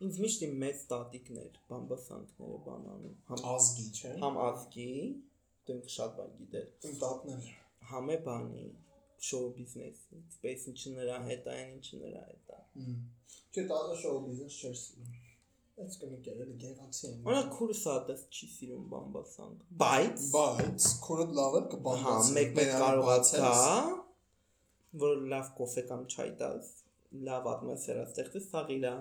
[0.03, 4.89] ինձ միշտ իմ մեծ տատիկներ, բամբասանքները բանանում։ Համ ազգի չէ համ ազգի,
[5.75, 7.53] ինքը շատ բան գիտեր։ իմ տատներ
[7.91, 8.65] Համ է բանի
[9.25, 12.63] շոու բիզնեսի, space ինչը նրա հետ է, այն ինչը նրա հետ է։
[13.55, 15.23] Չէ տատը շոու բիզնես չէր սիրում
[15.75, 21.57] Այս կնիկեր էլի գեղացի են Օրինակ քուրս ադես չի սիրում բամբասանք։ Բայց բայց քորդ լավ
[21.59, 23.57] է հա, կբամբասի մեկ-մեկ կարողա գա,
[25.03, 26.69] որ լավ կոֆե կամ չայ տաս,
[27.29, 28.95] լավ ատմոսֆերա ստեղծես, սա իրա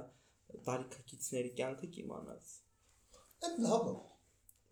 [0.68, 2.52] տարիքակիցների կյանքը կիմանաս։
[3.44, 3.96] Այդ լավ է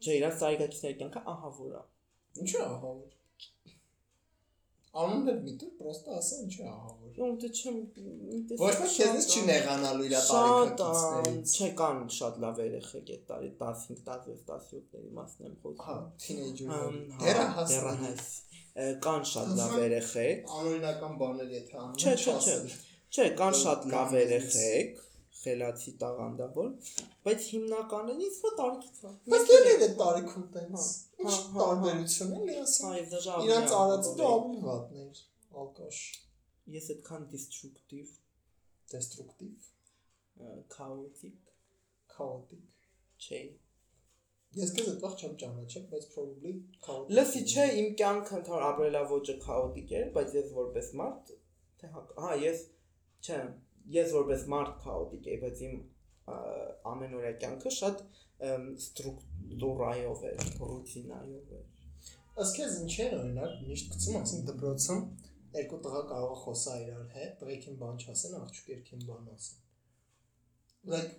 [0.02, 1.82] Չէ, իրանց տարիքակիցների կյանքը ահավոր է։
[2.42, 3.18] Ինչու է ահավոր?
[5.02, 7.76] Անուններ միտը պրոստը ասա ինչու է ահավոր Ու դե չեմ
[8.62, 14.02] Ոչ մի քեզնից չի նեղանալու իր տարիքակիցներից չէ կան շատ լավ երեխեք այդ տարի 15,
[14.10, 18.28] 16, 17-ների մասն եմ խոսում։ Հա, թինեյջեր։ Համ, Դերահաս։ դերահաս։
[18.72, 22.76] Ը, Կան շատ լավ երեխեք։ Անօրինական բաներ եթե անում։ Չէ, չէ, չէ։
[23.12, 25.02] Չէ, կան շատ լավ երեխեք,
[25.42, 26.72] խելացի տաղանդավոր,
[27.28, 31.52] բայց հիմնականը ինձ որ տարիքից է։ Բայց դեր էր այդ տարիքում տենց։ Հա, Ինչ հա,
[31.52, 35.24] հա, տարբերություն է լիասը։ Հայ դժա։ Իրանց արածը դու ավելի վատներ։
[35.62, 36.02] Ալկաշ։
[36.72, 38.12] Ես այդքան destructive
[38.92, 39.64] destructive,
[40.76, 41.40] chaotic,
[42.14, 42.68] chaotic։
[43.22, 43.42] չէ։
[44.60, 46.54] Ես քեզ այդvað չեմ ճանաչել, բայց probably
[46.86, 51.32] chaotic։ Լսի, չէ, իմ կյանքը ընդհանուր ապրելավոճը chaotic էր, բայց ես որպես մարդ
[51.82, 52.66] թե հա, ես
[53.24, 53.38] չէ,
[53.96, 55.76] ես որպես մարդ chaotic եի, բայց իմ
[56.92, 58.04] ամենօրյա կյանքը շատ
[58.82, 61.66] ստրուկտուրայով էր, ռուտինայով էր։
[62.42, 65.02] Ըստ քեզ ինչ է օրինակ միշտ գցում, ասենք դպրոցում
[65.52, 69.60] երկու տղա կարող է խոսալ իրար հետ, տղեկին բան չասեն, աղջիկ երկին բան ասեն։
[70.92, 71.12] Like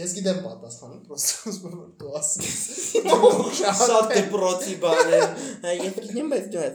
[0.00, 2.64] ես գիտեմ պատասխանը, պրոստը ուզում եմ որ դու ասես։
[3.60, 5.22] Շատ դպրոցի բան է։
[5.64, 6.66] Հա, ես գիտեմ, բայց դու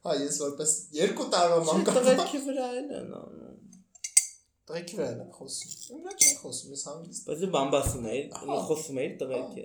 [0.00, 3.49] Հա, ես որպես երկու տարվա մանկան Տղերքի վրա են անում։
[4.70, 8.58] տղեկի վրա եմ խոսում։ Իմ վրա չեն խոսում, ես հանգիստ։ Բայց դու բամբասում էի, Ահա։
[8.68, 9.64] խոսում էի տղերքի։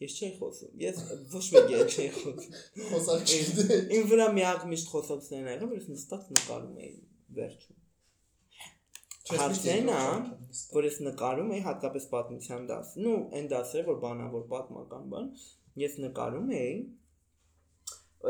[0.00, 1.00] Ես չէի խոսում։ Ես
[1.34, 2.54] ոչ մեկի հետ չէի խոսում։
[2.90, 6.94] Խոսալ չգիտեմ։ Իմ վրա միակ միշտ խոսողներն եղել, ես նստած նկարում էի
[7.40, 7.78] վերջում։
[9.30, 10.00] Հարցն է,
[10.74, 15.28] որ ես նկարում էի հատկապես պատմության դաս։ Նու այն դասերը, որ բանավոր պատմական բան,
[15.84, 16.74] ես նկարում էի։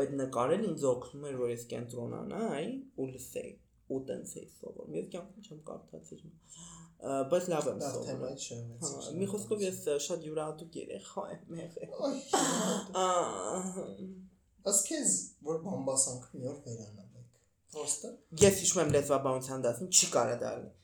[0.01, 2.69] Այդ նկարել ինձ օգնում էր, որ ես կենտրոնանայի
[3.01, 3.55] ու լսեի
[3.91, 6.23] ու տենց էի սովորում։ Ես կյանքում չեմ կարդացել։
[7.31, 7.89] Բայց լավ եմ Դա
[8.45, 11.91] չեմ։ Հա, մի խոսքով ես շատ յուրահատուկ երեխա եմ եղել։
[14.91, 15.15] քեզ
[15.47, 17.39] որ բամբասանք մի օր վերանալեք։
[17.71, 20.80] Պրոստը Ես հիշում եմ լեզվաբանության դասին, չի կարա դառնի։ Օխ,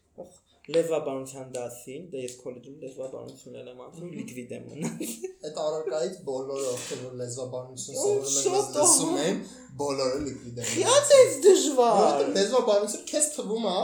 [0.76, 5.14] լեզվաբանության դասին, դե ես քոլեջում լեզվաբանություն եմ անում, լիկվիդ եմ մնաց։
[5.48, 9.40] այդ առարկայից բոլորը ովքեր որ լեզվաբանություն սովորում են, լսում են,
[9.84, 13.78] բոլորը լիկվիդ են։ Իա՞տ է դժվար։ Որովհետև լեզվաբանություն քեզ թվում է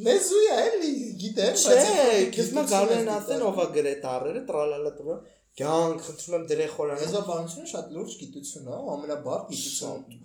[0.00, 4.92] լեզու է էլի, գիտեմ, Չէ, քեզ մա կարող են ասեն ով է գրետ առերը, տրալալա
[5.00, 5.16] տվա։
[5.60, 10.24] Կյանք, խնդրում եմ դրե խորան։ լեզվաբանությունը շատ լուրջ գիտություն է, ամենաբարդ գիտություն,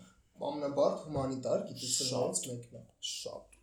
[0.52, 3.55] ամենաբարդ հումանիտար գիտություններից մեկն է։ Շատ։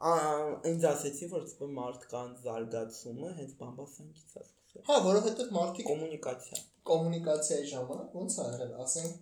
[0.00, 6.60] ինձ ասեցի, որ սպե մարդկանց զարգացումը հենց բամբասանքից է սկսել։ Հա, որովհետև մարդիկ Կոմունիկացիա։
[6.90, 9.12] կոմունիկացիայի ժամանակ ոնց է եղել, ասենք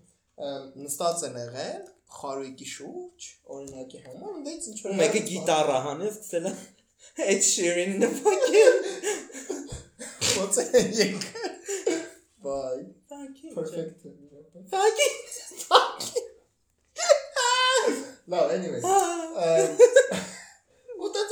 [0.85, 1.83] նստած են եղել
[2.19, 6.55] խարույկի շուրջ, օրինակի համար, դից ինչ Ու մեկը գիտառա հանեց, սկսել է
[7.35, 8.77] Ed Sheeran-ը նվագել։
[10.38, 10.64] ոնց է
[11.03, 11.21] եկել։
[12.47, 12.79] Բայ,
[13.11, 14.07] Fucking perfect։
[14.71, 15.17] Fucking
[18.29, 18.97] Լավ, anyway։ Ա,
[19.43, 20.38] ըմ, Ու դից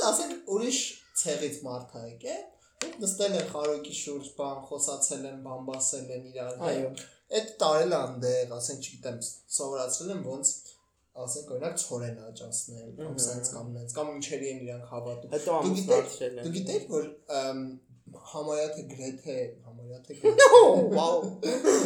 [0.07, 0.79] ասենք ուրիշ
[1.21, 2.45] ցեղից մարդ ա եկել,
[2.87, 6.89] ու նստել են խարույկի շուրջ, բան խոսացել են, բամբասել են իրար Այո։
[7.37, 9.17] Այդ տարել անդեղ, ասենք, չգիտեմ,
[9.57, 10.51] սովորացրել են ոնց
[11.17, 15.55] ասենք օրինակ ցորեն աճացնել, կամ սենց կամ նենց, կամ ինչերի են իրանք հավատում։ Հետո Դու
[15.57, 17.07] ամուսնացրել դու են։ գիտես, որ
[18.31, 20.13] համարյա թե գրեթե, համարյա թե
[20.93, 21.31] Վաու։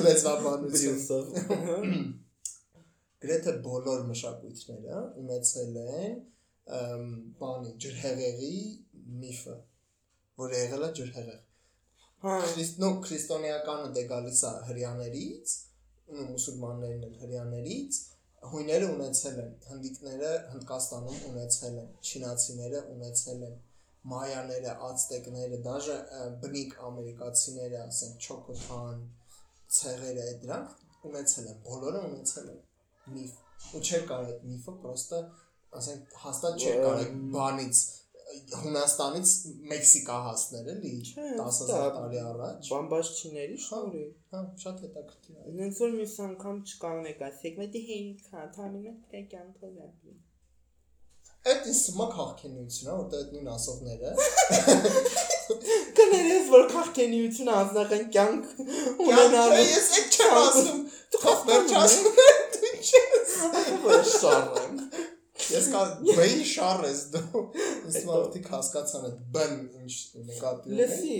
[0.07, 0.99] լեզվաբանություն
[3.21, 6.19] գրեթե բոլոր մշակույթները ունեցել են
[6.67, 8.53] բանի ջրհեղեղի
[9.21, 9.55] միֆը,
[10.41, 11.39] որը եղել է ջրհեղեղ։
[12.21, 15.53] Հա, քրիստոնո քրիստոնեականը դե գալիս է հрьяաներից,
[16.11, 17.99] ու մուսուլմաններն են հрьяաներից,
[18.51, 23.57] հույները ունեցել են, հնդիկները Հնդկաստանում ունեցել են, չինացիները ունեցել են,
[24.11, 25.97] մայաները, ացտեկները, դաժե
[26.41, 29.03] բնիկ ամերիկացիները, ասենք չոկոթան,
[29.77, 32.61] ցեղերը դրանք ունեցել են, բոլորը ունեցել են
[33.17, 33.37] միֆ։
[33.77, 35.19] Ու չէ կարող այդ միֆը պրոստը
[35.79, 37.81] ասենք հաստատ կարող այդ բանից
[38.31, 39.29] Հունաստանից
[39.71, 45.81] Մեքսիկա հասնել էլի Չէ, 10000 դա- տարի առաջ։ Բամբաշչիների շնորհիվ։ Հա, շատ հետաքրքիր է։ Նենց
[45.83, 48.93] որ մյուս անգամ չկանեք ասեք, մետի հեյք հա, թամինը
[49.33, 50.15] կյանքով է։
[51.51, 54.09] Այդ ինձ թվում է քաղաքենիություն է, որտեղ այդ նույն ասողները
[55.97, 58.43] Կներես որ քաղաքենիությունը անձնական կյանք
[59.05, 60.83] ունենալու ես այդ չեմ ասում։
[61.15, 63.33] Դու Խաղ վերջ ասում դու չես։
[63.87, 64.60] որ շարեմ։
[65.51, 65.81] Ես կա
[66.19, 69.95] բեյ շար ես դու։ Հետո- մարդիկ հասկացան այդ բն ինչ
[70.31, 71.17] նկատի ունեն։ Լսի,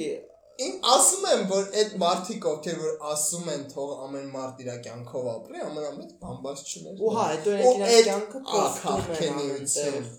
[0.62, 5.30] Ին ասում եմ, որ այդ մարդիկ ովքեր որ ասում են թող ամեն մարդ իր կյանքով
[5.32, 10.12] ապրի, ամենամեծ բամբասչներ։ ու հա, հետո իրենց կյանքը են քաղաքենիություն։ այնտեղ։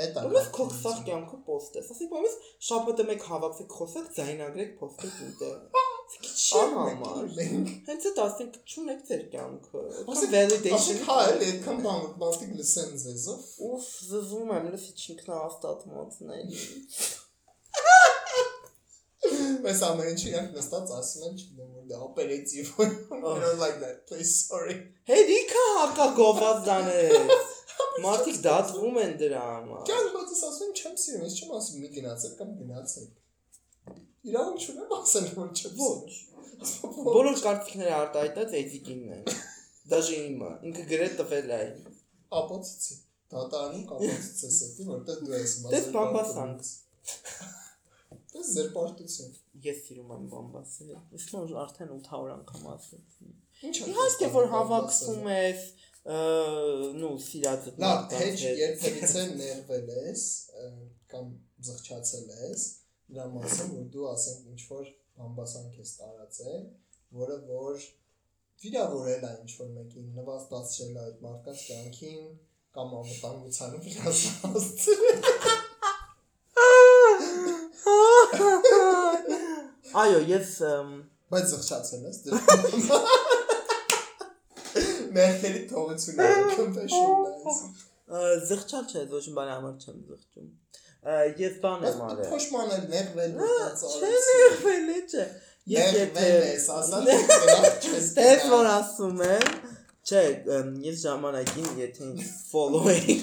[0.00, 2.36] Այդ է։ Ո՞ւս քո սախ կյանքը post-ես։ Ասեք, բայց
[2.68, 5.56] շաբաթը մեկ հավաքեք խոսեք, ձայնագրեք post-եք ինտեղ։
[6.10, 9.82] Չի համար։ Մենք Հենց այդ ասենք չունեք ձեր կյանքը։
[10.14, 15.86] Ասեք- validation ասեք հա, էլի այդքան բան մարդիկ լսեն ձեզով։ Ուֆ, զզում եմ, լսի չինքնահաստատ
[15.94, 16.60] մոցների։
[19.60, 22.86] Բայց ամեն ինչ իրանք նստած ասում են, չգիտեմ որ դա օպերատիվ է։
[23.20, 23.98] know like that.
[24.10, 24.76] Please sorry։
[25.10, 27.34] Հերիքա հակա գովազ դանել։
[28.04, 31.90] Մարդիկ դատվում են դրա համար։ Կան ես ասում եմ չեմ սիրում, ես չեմ ասում մի
[31.96, 33.10] գնացեք կամ գնացեք։
[34.28, 36.16] Իրավունք չունեմ ասել, որ չփսես։
[36.60, 39.38] Ոչ։ Բոլոր կարծիքները արտահայտած Էդիկինն են։
[39.90, 41.60] Դաժե իմը, ինքը գրել տվել է։
[42.40, 42.96] Ապոցցի։
[43.30, 46.68] Դատարանում կապոցցես էդի, որտեղ դու ես դե մասը։ Դες բամբասանք։
[48.10, 49.32] Դες դե զերպարտություն։
[49.66, 53.30] Ես սիրում եմ բամբասել։ Իսկոն արդեն 800 անգամ ասեցի։
[53.70, 55.64] Ինչ։ Իհարկե որ հավաքվում ես,
[57.00, 60.26] նու սիրած մարդկանց հետ։ Լավ, հետ երբևիցե ներվել ես
[61.12, 61.32] կամ
[61.70, 62.68] զղջացել ես,
[63.10, 64.84] դրա մասին, որ դու ասենք ինչ որ
[65.20, 66.62] բամբասանք ես տարածել,
[67.20, 67.74] որը որ
[68.62, 72.22] վիրավորել է ինչ որ մեկին, նվաստացրել է այդ մարդկանց կյանքին
[72.76, 74.40] կամ անվտանգությանը վիրավորել։
[80.00, 80.50] Այո, ես
[81.34, 82.40] բայց զղջացել ես դրա։
[85.16, 87.32] Մերքերի թողությունը confession-ն է։
[88.50, 90.46] զղջալ չէ, ոչ մի բան համար չեմ զղջում։
[91.00, 93.30] Ես բան եմ արել։ Փոշմանել, ներվել,
[93.80, 95.22] Չէ, ներվել է, չէ։
[95.70, 97.08] Ես եթե ես ասած
[97.88, 99.48] չես Տես որ ասում եմ,
[100.04, 100.24] չէ,
[100.84, 103.16] ես ժամանակին եթե ինձ follow-էի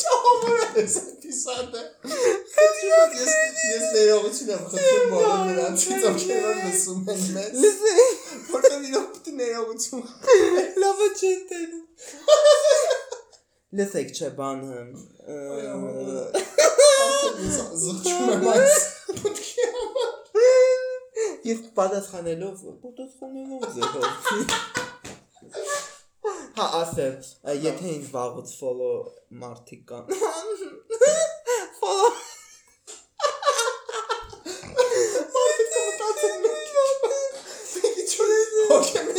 [0.00, 3.32] Չհամարես էպիսոդը։ Խնդրում ես
[3.70, 8.08] ես ներողություն եմ խնդրում բոլոր նրանցից, ովքեր որ լսում են մեզ, լսի,
[8.50, 10.04] որտեղ իրոք պետք է ներողություն։
[10.84, 11.86] լավը չեն տենում։
[13.78, 14.78] Լսեք, չէ, բանը։
[17.82, 18.78] Զղջում եմ այս
[19.18, 19.66] պտքի
[21.50, 23.92] Ես պատասխանելով, պատասխանելով ձեզ։
[26.56, 27.14] Հա, ասել,
[27.66, 28.96] եթե ինձ վաղուց follow
[29.44, 30.04] մարդիկ կան։
[31.78, 32.10] Follow
[35.36, 36.66] Մարդիկ մտածում են։
[38.02, 38.28] Իչու
[38.72, 39.14] հոգեմ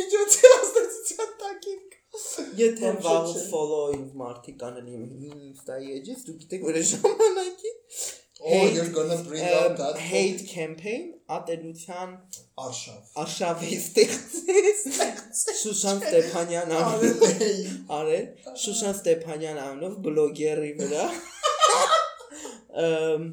[0.00, 1.80] միջոցի ազդեցության տակին։
[2.60, 7.76] Եթե Ոչ, վաղուց չէ։ follow ինձ մարդիկ կանեն իմ Insta-ի էջից, դու գիտեք որ ժամանակի
[8.42, 12.14] Oh, you're gonna bring up that hate campaign ատելության
[12.64, 14.80] արշավ։ արշավի ստեղծես
[15.60, 21.04] Շուշան Ստեփանյան անունով արել Շուշան Ստեփանյան անունով բլոգերի վրա
[22.86, 23.28] Ամ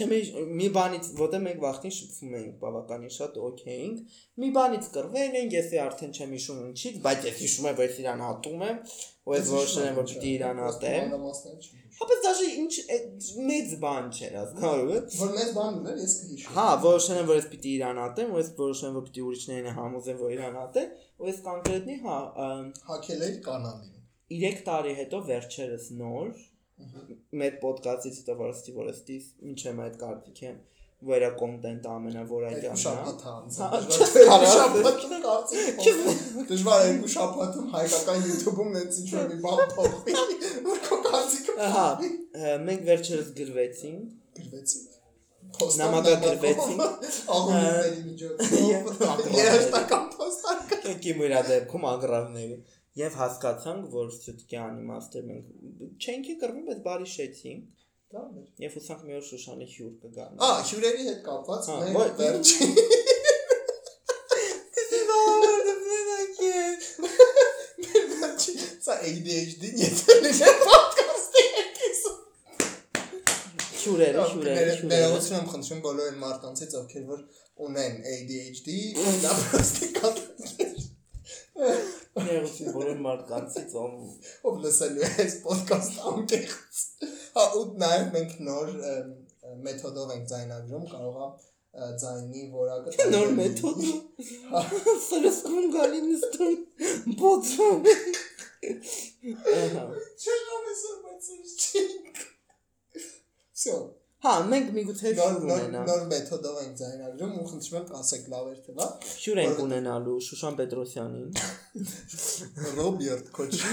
[0.00, 0.12] Չեմ
[0.56, 5.56] մի բանից, որտեղ մենք վախտին շփվում էինք, բավականին շատ օքեյ էինք։ Մի բանից կռվել ենք,
[5.58, 8.80] ես արդեն չեմ հիշում ինչից, բայց ես հիշում եմ, որ ես իրան հատում եմ,
[9.28, 11.14] ու ես որոշել եմ, որ պիտի իրան հատեմ։
[12.00, 12.74] Հապես դաժե ինչ
[13.50, 17.40] մեծ բան չէր, հասկանալու եք։ Որ մեծ բան ուներ, ես կհիշում։ Հա, որոշել եմ, որ
[17.40, 20.94] ես պիտի իրան հատեմ, ու ես որոշել եմ, որ պիտի ուրիշներին համոզեմ, որ իրան հատեմ,
[21.20, 22.16] ու ես կոնկրետնի, հա,
[22.88, 26.32] Հակել էի կանալին։ 3 տարի հետո վերջերս նոր
[27.40, 29.16] մեր ոդկասթից հետո որ ստի որ ստի
[29.50, 30.58] ինչեմ այդ կարծիք եմ
[31.00, 35.78] վրա կոնտենտ ամենավորայդյանն է Շաբաթ անց։ Հա, Շաբաթում կարծիք։
[36.50, 40.16] Դժվար է երկու շաբաթում հայկական YouTube-ում նենց ինչ որ մի բան փոխվի,
[40.68, 44.82] որ քո կարծիքը հա ը, մենք վերջերս գրվեցինք գրվեցի։
[45.80, 46.82] Նամակագրվեցին։
[47.36, 52.58] Աղոնների միջոցով։ Երաշտական փոստարկը։ կեկի մորա դեպքում ագրավների
[52.98, 55.46] եւ հասկացանք որ ցույցի անիմաստեր մենք
[56.02, 61.20] չենք կռվում բայց բարի շեցինք եւ ուսանք մի օր Շուշանի հյուր կգան Ա, հյուրերի հետ
[61.28, 62.72] կապված Հա, մեր վերջին
[68.80, 72.64] Սա ADHD-ն եթե լիներ podcast-ի էպիզոդ։
[73.82, 77.20] հյուրերը հյուրերը հյուրերը Ներողություն եմ խնդրում բոլոր այն մարդկանցից, ովքեր որ
[77.68, 78.78] ունեն ADHD,
[79.22, 80.69] դա պրոստի կատակեր։
[82.25, 83.95] ներողություն բոլոր մարդկանցից ում
[84.49, 86.83] Ով լսելու է այս podcast անկեղծ։
[87.35, 89.09] Հա, ու նաև մենք նոր ըմ,
[89.65, 91.27] մեթոդով ենք ձայնագրում, կարողա
[91.75, 93.79] ը, ձայնի որակը նոր տարբերվի։ մեթոդ
[95.09, 96.55] սրսկում գալի նստում
[97.19, 97.79] բոցում
[98.65, 99.83] ահա
[100.25, 101.27] Չեմ ասում, բայց
[101.65, 101.83] չի։
[103.55, 103.75] Всё,
[104.24, 108.58] հա մենք միգուցե նոր հյուր նոր մեթոդով ենք ձայնագրում ու խնդրում եմ ասեք լավ էր
[108.66, 108.90] թե լավ։
[109.24, 111.30] հյուր ենք ունենալու Շուշան Պետրոսյանին
[112.80, 113.64] Ռոբերտ Քոչի։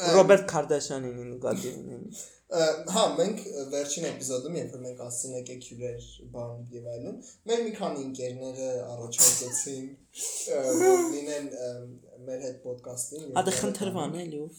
[0.16, 2.04] Ռոբերտ Քարդաշյանին նկատի ունեմ
[2.50, 7.74] Հա, մենք վերջին էպիզոդում, երբ որ մենք ասցին եկեք հյուրեր բան եւ այլն, մեր մի
[7.76, 9.84] քանի ընկերները առաջարկեցին
[10.80, 11.46] որ լինեն
[12.26, 14.50] մեր հետ ոդկասթին։ Ադե խնդրվան էլի ու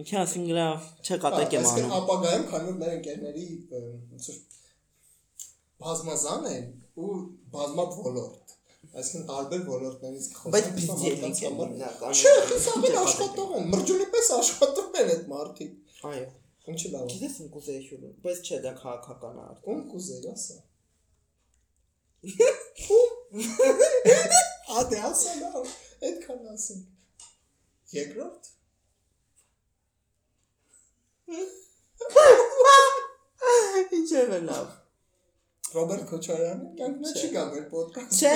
[0.00, 3.80] Մի քիչ ասին գրավ, չկատակ եմ Այսինքն անում։ ապագայում քանի որ մեր ընկերների ը,
[4.12, 4.36] ոնց որ
[5.82, 6.64] բազմազան են
[7.04, 7.14] ու
[7.56, 8.46] բազմա ոլորտ։
[9.00, 11.68] Այսինքն տարբեր ոլորտներից Բայց կխոսենք բիզնեսի մարդկանց համար։
[12.16, 15.72] Չէ, հեսա մեր աշխատող են, մրջունի պես աշխատում են այդ մարդիկ։
[16.10, 16.28] Այո։
[16.70, 20.56] Ինչի լավ։ Գիտես ում կուզեի հյուրը, բայց չէ, դա քաղաքական է արդեն։ Ում կուզեի ասա։
[24.80, 25.64] Ադե ասա լավ,
[26.08, 26.82] այդքան ասենք։
[28.00, 28.42] Երկրորդ
[34.00, 34.70] Ինչև է լավ։
[35.70, 38.32] Ռոբերտ Քոչարյանը կյանքն չի գա մեր ոդկաստ։ Չէ։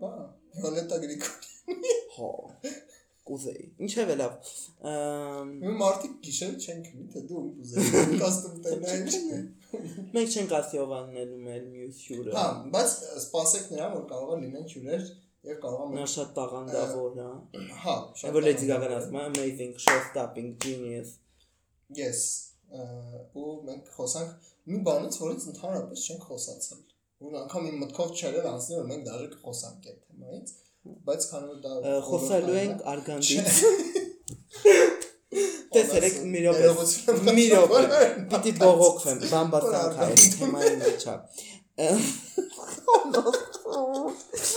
[0.00, 0.10] Հա,
[0.54, 1.82] Վիոլետա Գրիգորյան։
[2.14, 2.30] Հա։
[3.24, 4.32] Կուզեի։ Ինչև է լավ։
[5.64, 7.86] Մի մարդիկ գիշեր չեն քնի, թե դու ուզես
[8.22, 8.96] կաստում տենայ։
[10.16, 14.40] մենք չենք ասի ով անելու մեր մյուս հյուրը։ Հա, բայց սպասեք նրան, որ կարող է
[14.44, 15.04] լինեն հյուրեր
[15.44, 17.28] եւ կարող է Նա շատ տաղանդավոր է։
[17.84, 21.16] Հա, Այն որ Lady Gaga-ն ասում է amazing show stopping genius։
[21.92, 22.80] Yes, ը,
[23.36, 24.30] ու մենք խոսանք
[24.70, 26.80] մի բանից, որից ընդհանրապես չենք խոսացել։
[27.24, 30.48] Ու անգամ իմ մտքով չէր էլ անցնի, որ մենք դաժե կխոսանք այդ թեմայից,
[31.08, 31.70] բայց քանի որ դա
[32.08, 33.42] Խոսալու ենք արգանդից։ Չէ։
[35.74, 36.68] Տեսերեք մի րոպե։
[37.34, 37.78] Մի րոպե։
[38.32, 41.12] Պիտի բողոքվեմ, բան բացանք այս թեմայի մեջ։ ա։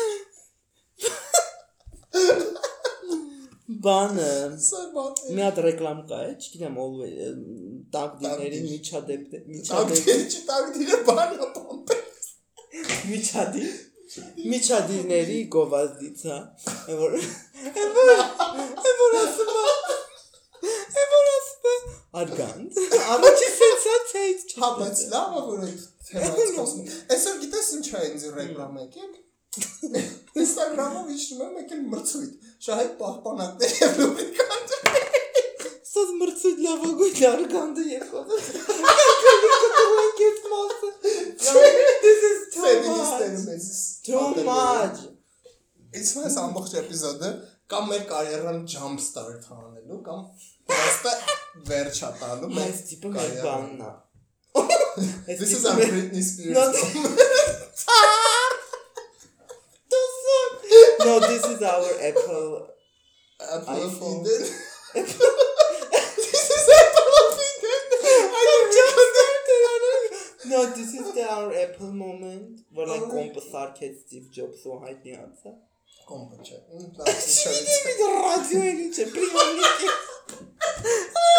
[3.86, 4.28] Բանը
[5.38, 7.17] մի հատ ռեկլամ կա, է, չգիտեմ, always
[7.95, 11.99] տակդիների միջադեպ միջադեպ Տակդիր չտակդիրը բանա պամպե։
[13.11, 13.75] միջադիր
[14.53, 16.39] միջադիրների գովազդից, հա։
[17.01, 17.17] որ
[19.01, 21.88] որ ասում որ ասում
[22.21, 22.82] արգանդ։
[23.13, 28.28] Առաջի սենսացիայից Հա, բայց լավ է որ այդ թեմայից խոսում։ Այսօր գիտես ինչ է ինձ
[28.38, 29.23] ռեկլամ եկեք։
[30.43, 34.68] Instagram-ով իջնում եմ եկել մրցույթ Շահետ պահպանակներ եւ լուբրիկանտ։
[35.93, 38.24] Սոց մրցույթ լավագույն արգանդը եկող։
[39.62, 40.89] Կտուենք այս մասը։
[42.03, 43.47] This is too Ֆեմինիստները much.
[43.49, 43.66] մեզ։
[44.09, 45.03] Too much.
[46.03, 47.30] Իսկ այս ամբողջ էպիզոդը
[47.72, 50.20] կամ մեր կարիերան jump start անելու կամ
[50.72, 51.11] просто
[51.68, 53.93] վերջա տալու մեր Այս տիպը մեր կարիերան։ բանն է։
[55.39, 56.20] This is our Britney
[56.53, 56.89] No, Spears.
[61.08, 62.47] no, this is our Apple.
[63.55, 64.22] Apple of iPhone.
[64.26, 64.43] Eden.
[66.18, 67.82] This is Apple of Eden.
[70.51, 72.60] No, this is the our Apple moment.
[72.78, 73.10] Որ այն Oh.
[73.14, 75.51] կոմպը սարքեց Steve Jobs-ը ու հայտնի անցա։
[76.10, 77.08] Կոմպը չէ։ Ում լավ
[77.86, 79.89] Մի ռադիոյի չէ, պրիմալիկի։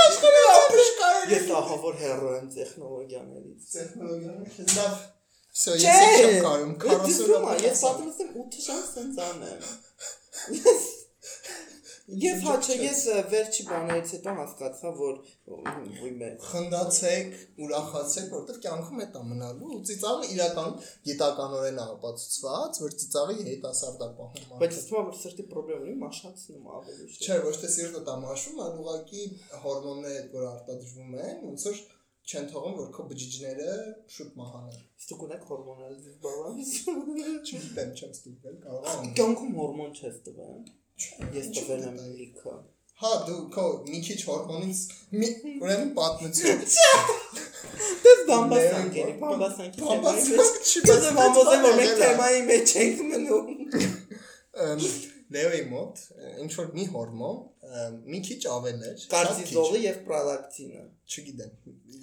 [0.08, 4.38] Աշխարհի ապրիշկայը։ Ես ահավոր հերո եմ տեխնոլոգիաներից։ Տեխնոլոգիան
[4.78, 4.94] լավ։
[5.53, 8.83] Всё, Չէ, ես չեմ կարում Ես 40 դժում եմ, րոպե։ ես պատրաստ եմ 8 ժամ
[8.89, 9.71] սենց անեմ։
[10.57, 10.91] Ես
[12.03, 15.13] Ես հա չէ, ես ը, վերջի բաներից հետո հասկացա, որ
[16.01, 20.75] ոյ մեր խնդացեք, ուրախացեք, որովհետև կյանքում է տա մնալու ու ծիծաղը իրականում
[21.07, 25.95] գիտականորեն ապացուցված, որ ծիծաղը երիտասարդ է պահում։ բայց ես թվում է որ սրտի խնդրեմ ունի,
[26.03, 29.27] մաշացնում ավելի շատ։ Չէ, ոչ թե սիրտը տա մաշում, այլ ուղղակի
[29.63, 31.83] հորմոնները, այդ որ արտադրվում են, ոնց որ
[32.28, 33.74] չեն թողում, որ քո բջիջները
[34.14, 36.72] շուտ մահանան։ Իսկ ունեք հորմոնալ դիսբալանս։
[37.48, 40.58] Չգիտեմ, չեմ ստուգել, կարող է։ Կյանքում հորմոն չես տվել։
[41.38, 42.54] Ես տվել եմ լիքը։
[42.98, 44.78] Հա, դու քո մի քիչ հորմոնից
[45.14, 45.28] մի
[45.62, 46.64] ուրեմն պատմություն։
[48.04, 49.78] Դες բամբասանքի մեջ։ Բամբասանք
[50.68, 53.46] չի, եմ ամոզեմ, որ մենք է։ թեմայի մեջ ենք մնում։
[55.38, 56.02] Լեոյի մոտ
[56.42, 57.40] ինչ որ մի հորմոն
[58.08, 61.52] մի քիչ ավել էր։ Կարտիզոլը եւ պրոդակտինը։ չգիտեմ։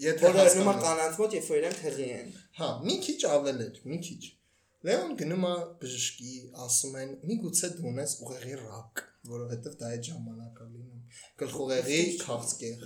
[0.06, 3.80] Եթե Որը հասկանում կանանց մոտ երբ որ իրենք հղի են։ Հա, մի քիչ ավել էր,
[3.92, 4.22] մի քիչ։
[4.86, 6.34] Լեոն գնում է բժշկի,
[6.66, 9.02] ասում են՝ «Միգուցե դու ունես ուղեղի ռակ,
[9.32, 12.84] որովհետև դա այդ ժամանակա լինում»։ Գլխուղեղի քաղցկեղ։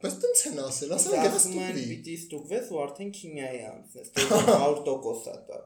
[0.00, 5.32] Բայց տենց են ասել, ասել են ստուգի։ պիտի ստուգվես ու արդեն քիմիայի անցնես։ Դե 100%
[5.32, 5.58] է դա։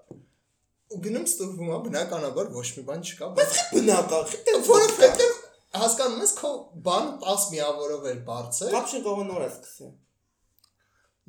[0.95, 5.34] Ու գնում ստուգվում է, բնականաբար ոչ մի բան չկա, բայց Բնական։ որովհետև
[5.83, 6.51] հասկանում ես քո
[6.89, 9.93] բան 10 միավորով էր բարձր։ Կապշը գողը նոր է սկսել։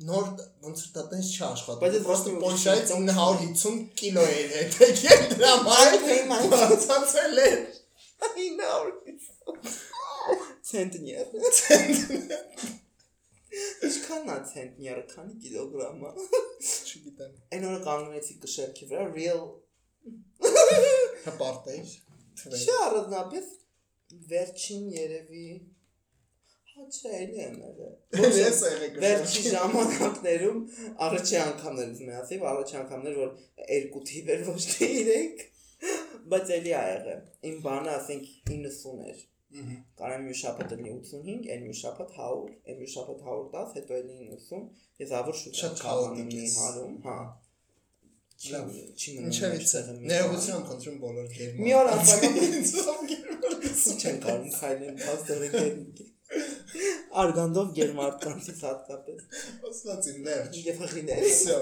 [0.06, 0.26] Նոր
[0.66, 5.16] ոնց որ դա տես չի աշխատում։ Բայց այդ ոստի փոշայից 950 կիլո էր հետեկ է
[5.32, 7.50] դրա մայր բացացել է։
[8.36, 8.92] I know.
[10.66, 11.26] Ցենտներ։
[11.56, 12.72] Ցենտներ։
[13.86, 19.44] Ինչքան է ցենտները, քանի կիլոգրամա։ Չգիտեմ։ Այն օրը կանգնեցի կշերքի վրա real
[21.26, 21.84] հպարտեի։
[22.60, 23.52] Չի առանձնապես
[24.30, 25.46] վերջին երևի
[26.76, 30.58] հա չէ, եմ եղել։ Ես եղեք։ Վերջի ժամանակներում
[31.06, 33.30] առաջի անգամներից միասին, առաջի անգամներ որ
[33.76, 35.46] երկու թիվ էր ոչ թե 3,
[36.34, 39.24] բայց էլի ա եղել։ Իմ բանը ասենք 90 էր։
[39.96, 44.16] Կարամ մի շաբաթ լինի 85, այն մի շաբաթ 100, այն մի շաբաթ 110, հետո էլի
[44.36, 44.64] 90։
[45.00, 47.18] Ես ավոր շուտ Շատ քաոտիկ ես։ հարում, հա։
[48.36, 48.66] Լավ։
[49.00, 52.24] չի մնում։ Ինչևից է։ այստեղը մի Ներողություն եմ խնդրում բոլոր գերման։ Մի օր անցավ
[53.76, 55.74] Ու չեն կարող քայլել, աստեղ եկել։
[57.22, 59.26] Արգանդով գերմարտանից հատկապես։
[59.66, 61.58] Ոստացի ներջ։ Եվ հղիներ։ Всё։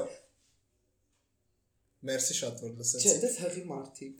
[2.05, 4.15] Մերսի շատ որ լսեցիք։ Չէ, դες հղի մարդիկ։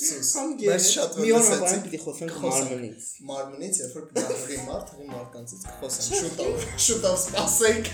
[0.00, 0.30] Սուս։
[0.60, 5.08] Բայց շատ որ լսեցիք։ Մի օր պիտի խոսենք մարմնից։ Մարմնից, երբ որ գնահղի մարդ, հղի
[5.10, 7.90] մարդկանցից կխոսենք։ Շուտով, շուտով սպասեք։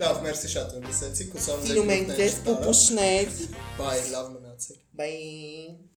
[0.00, 3.38] Լավ, մերսի շատ որ լսեցիք։ Ուսանող եք։ Տինում ենք ձեզ, պուպուշներ։
[3.78, 5.88] Բայ, լավ մնացեք։ Բայ։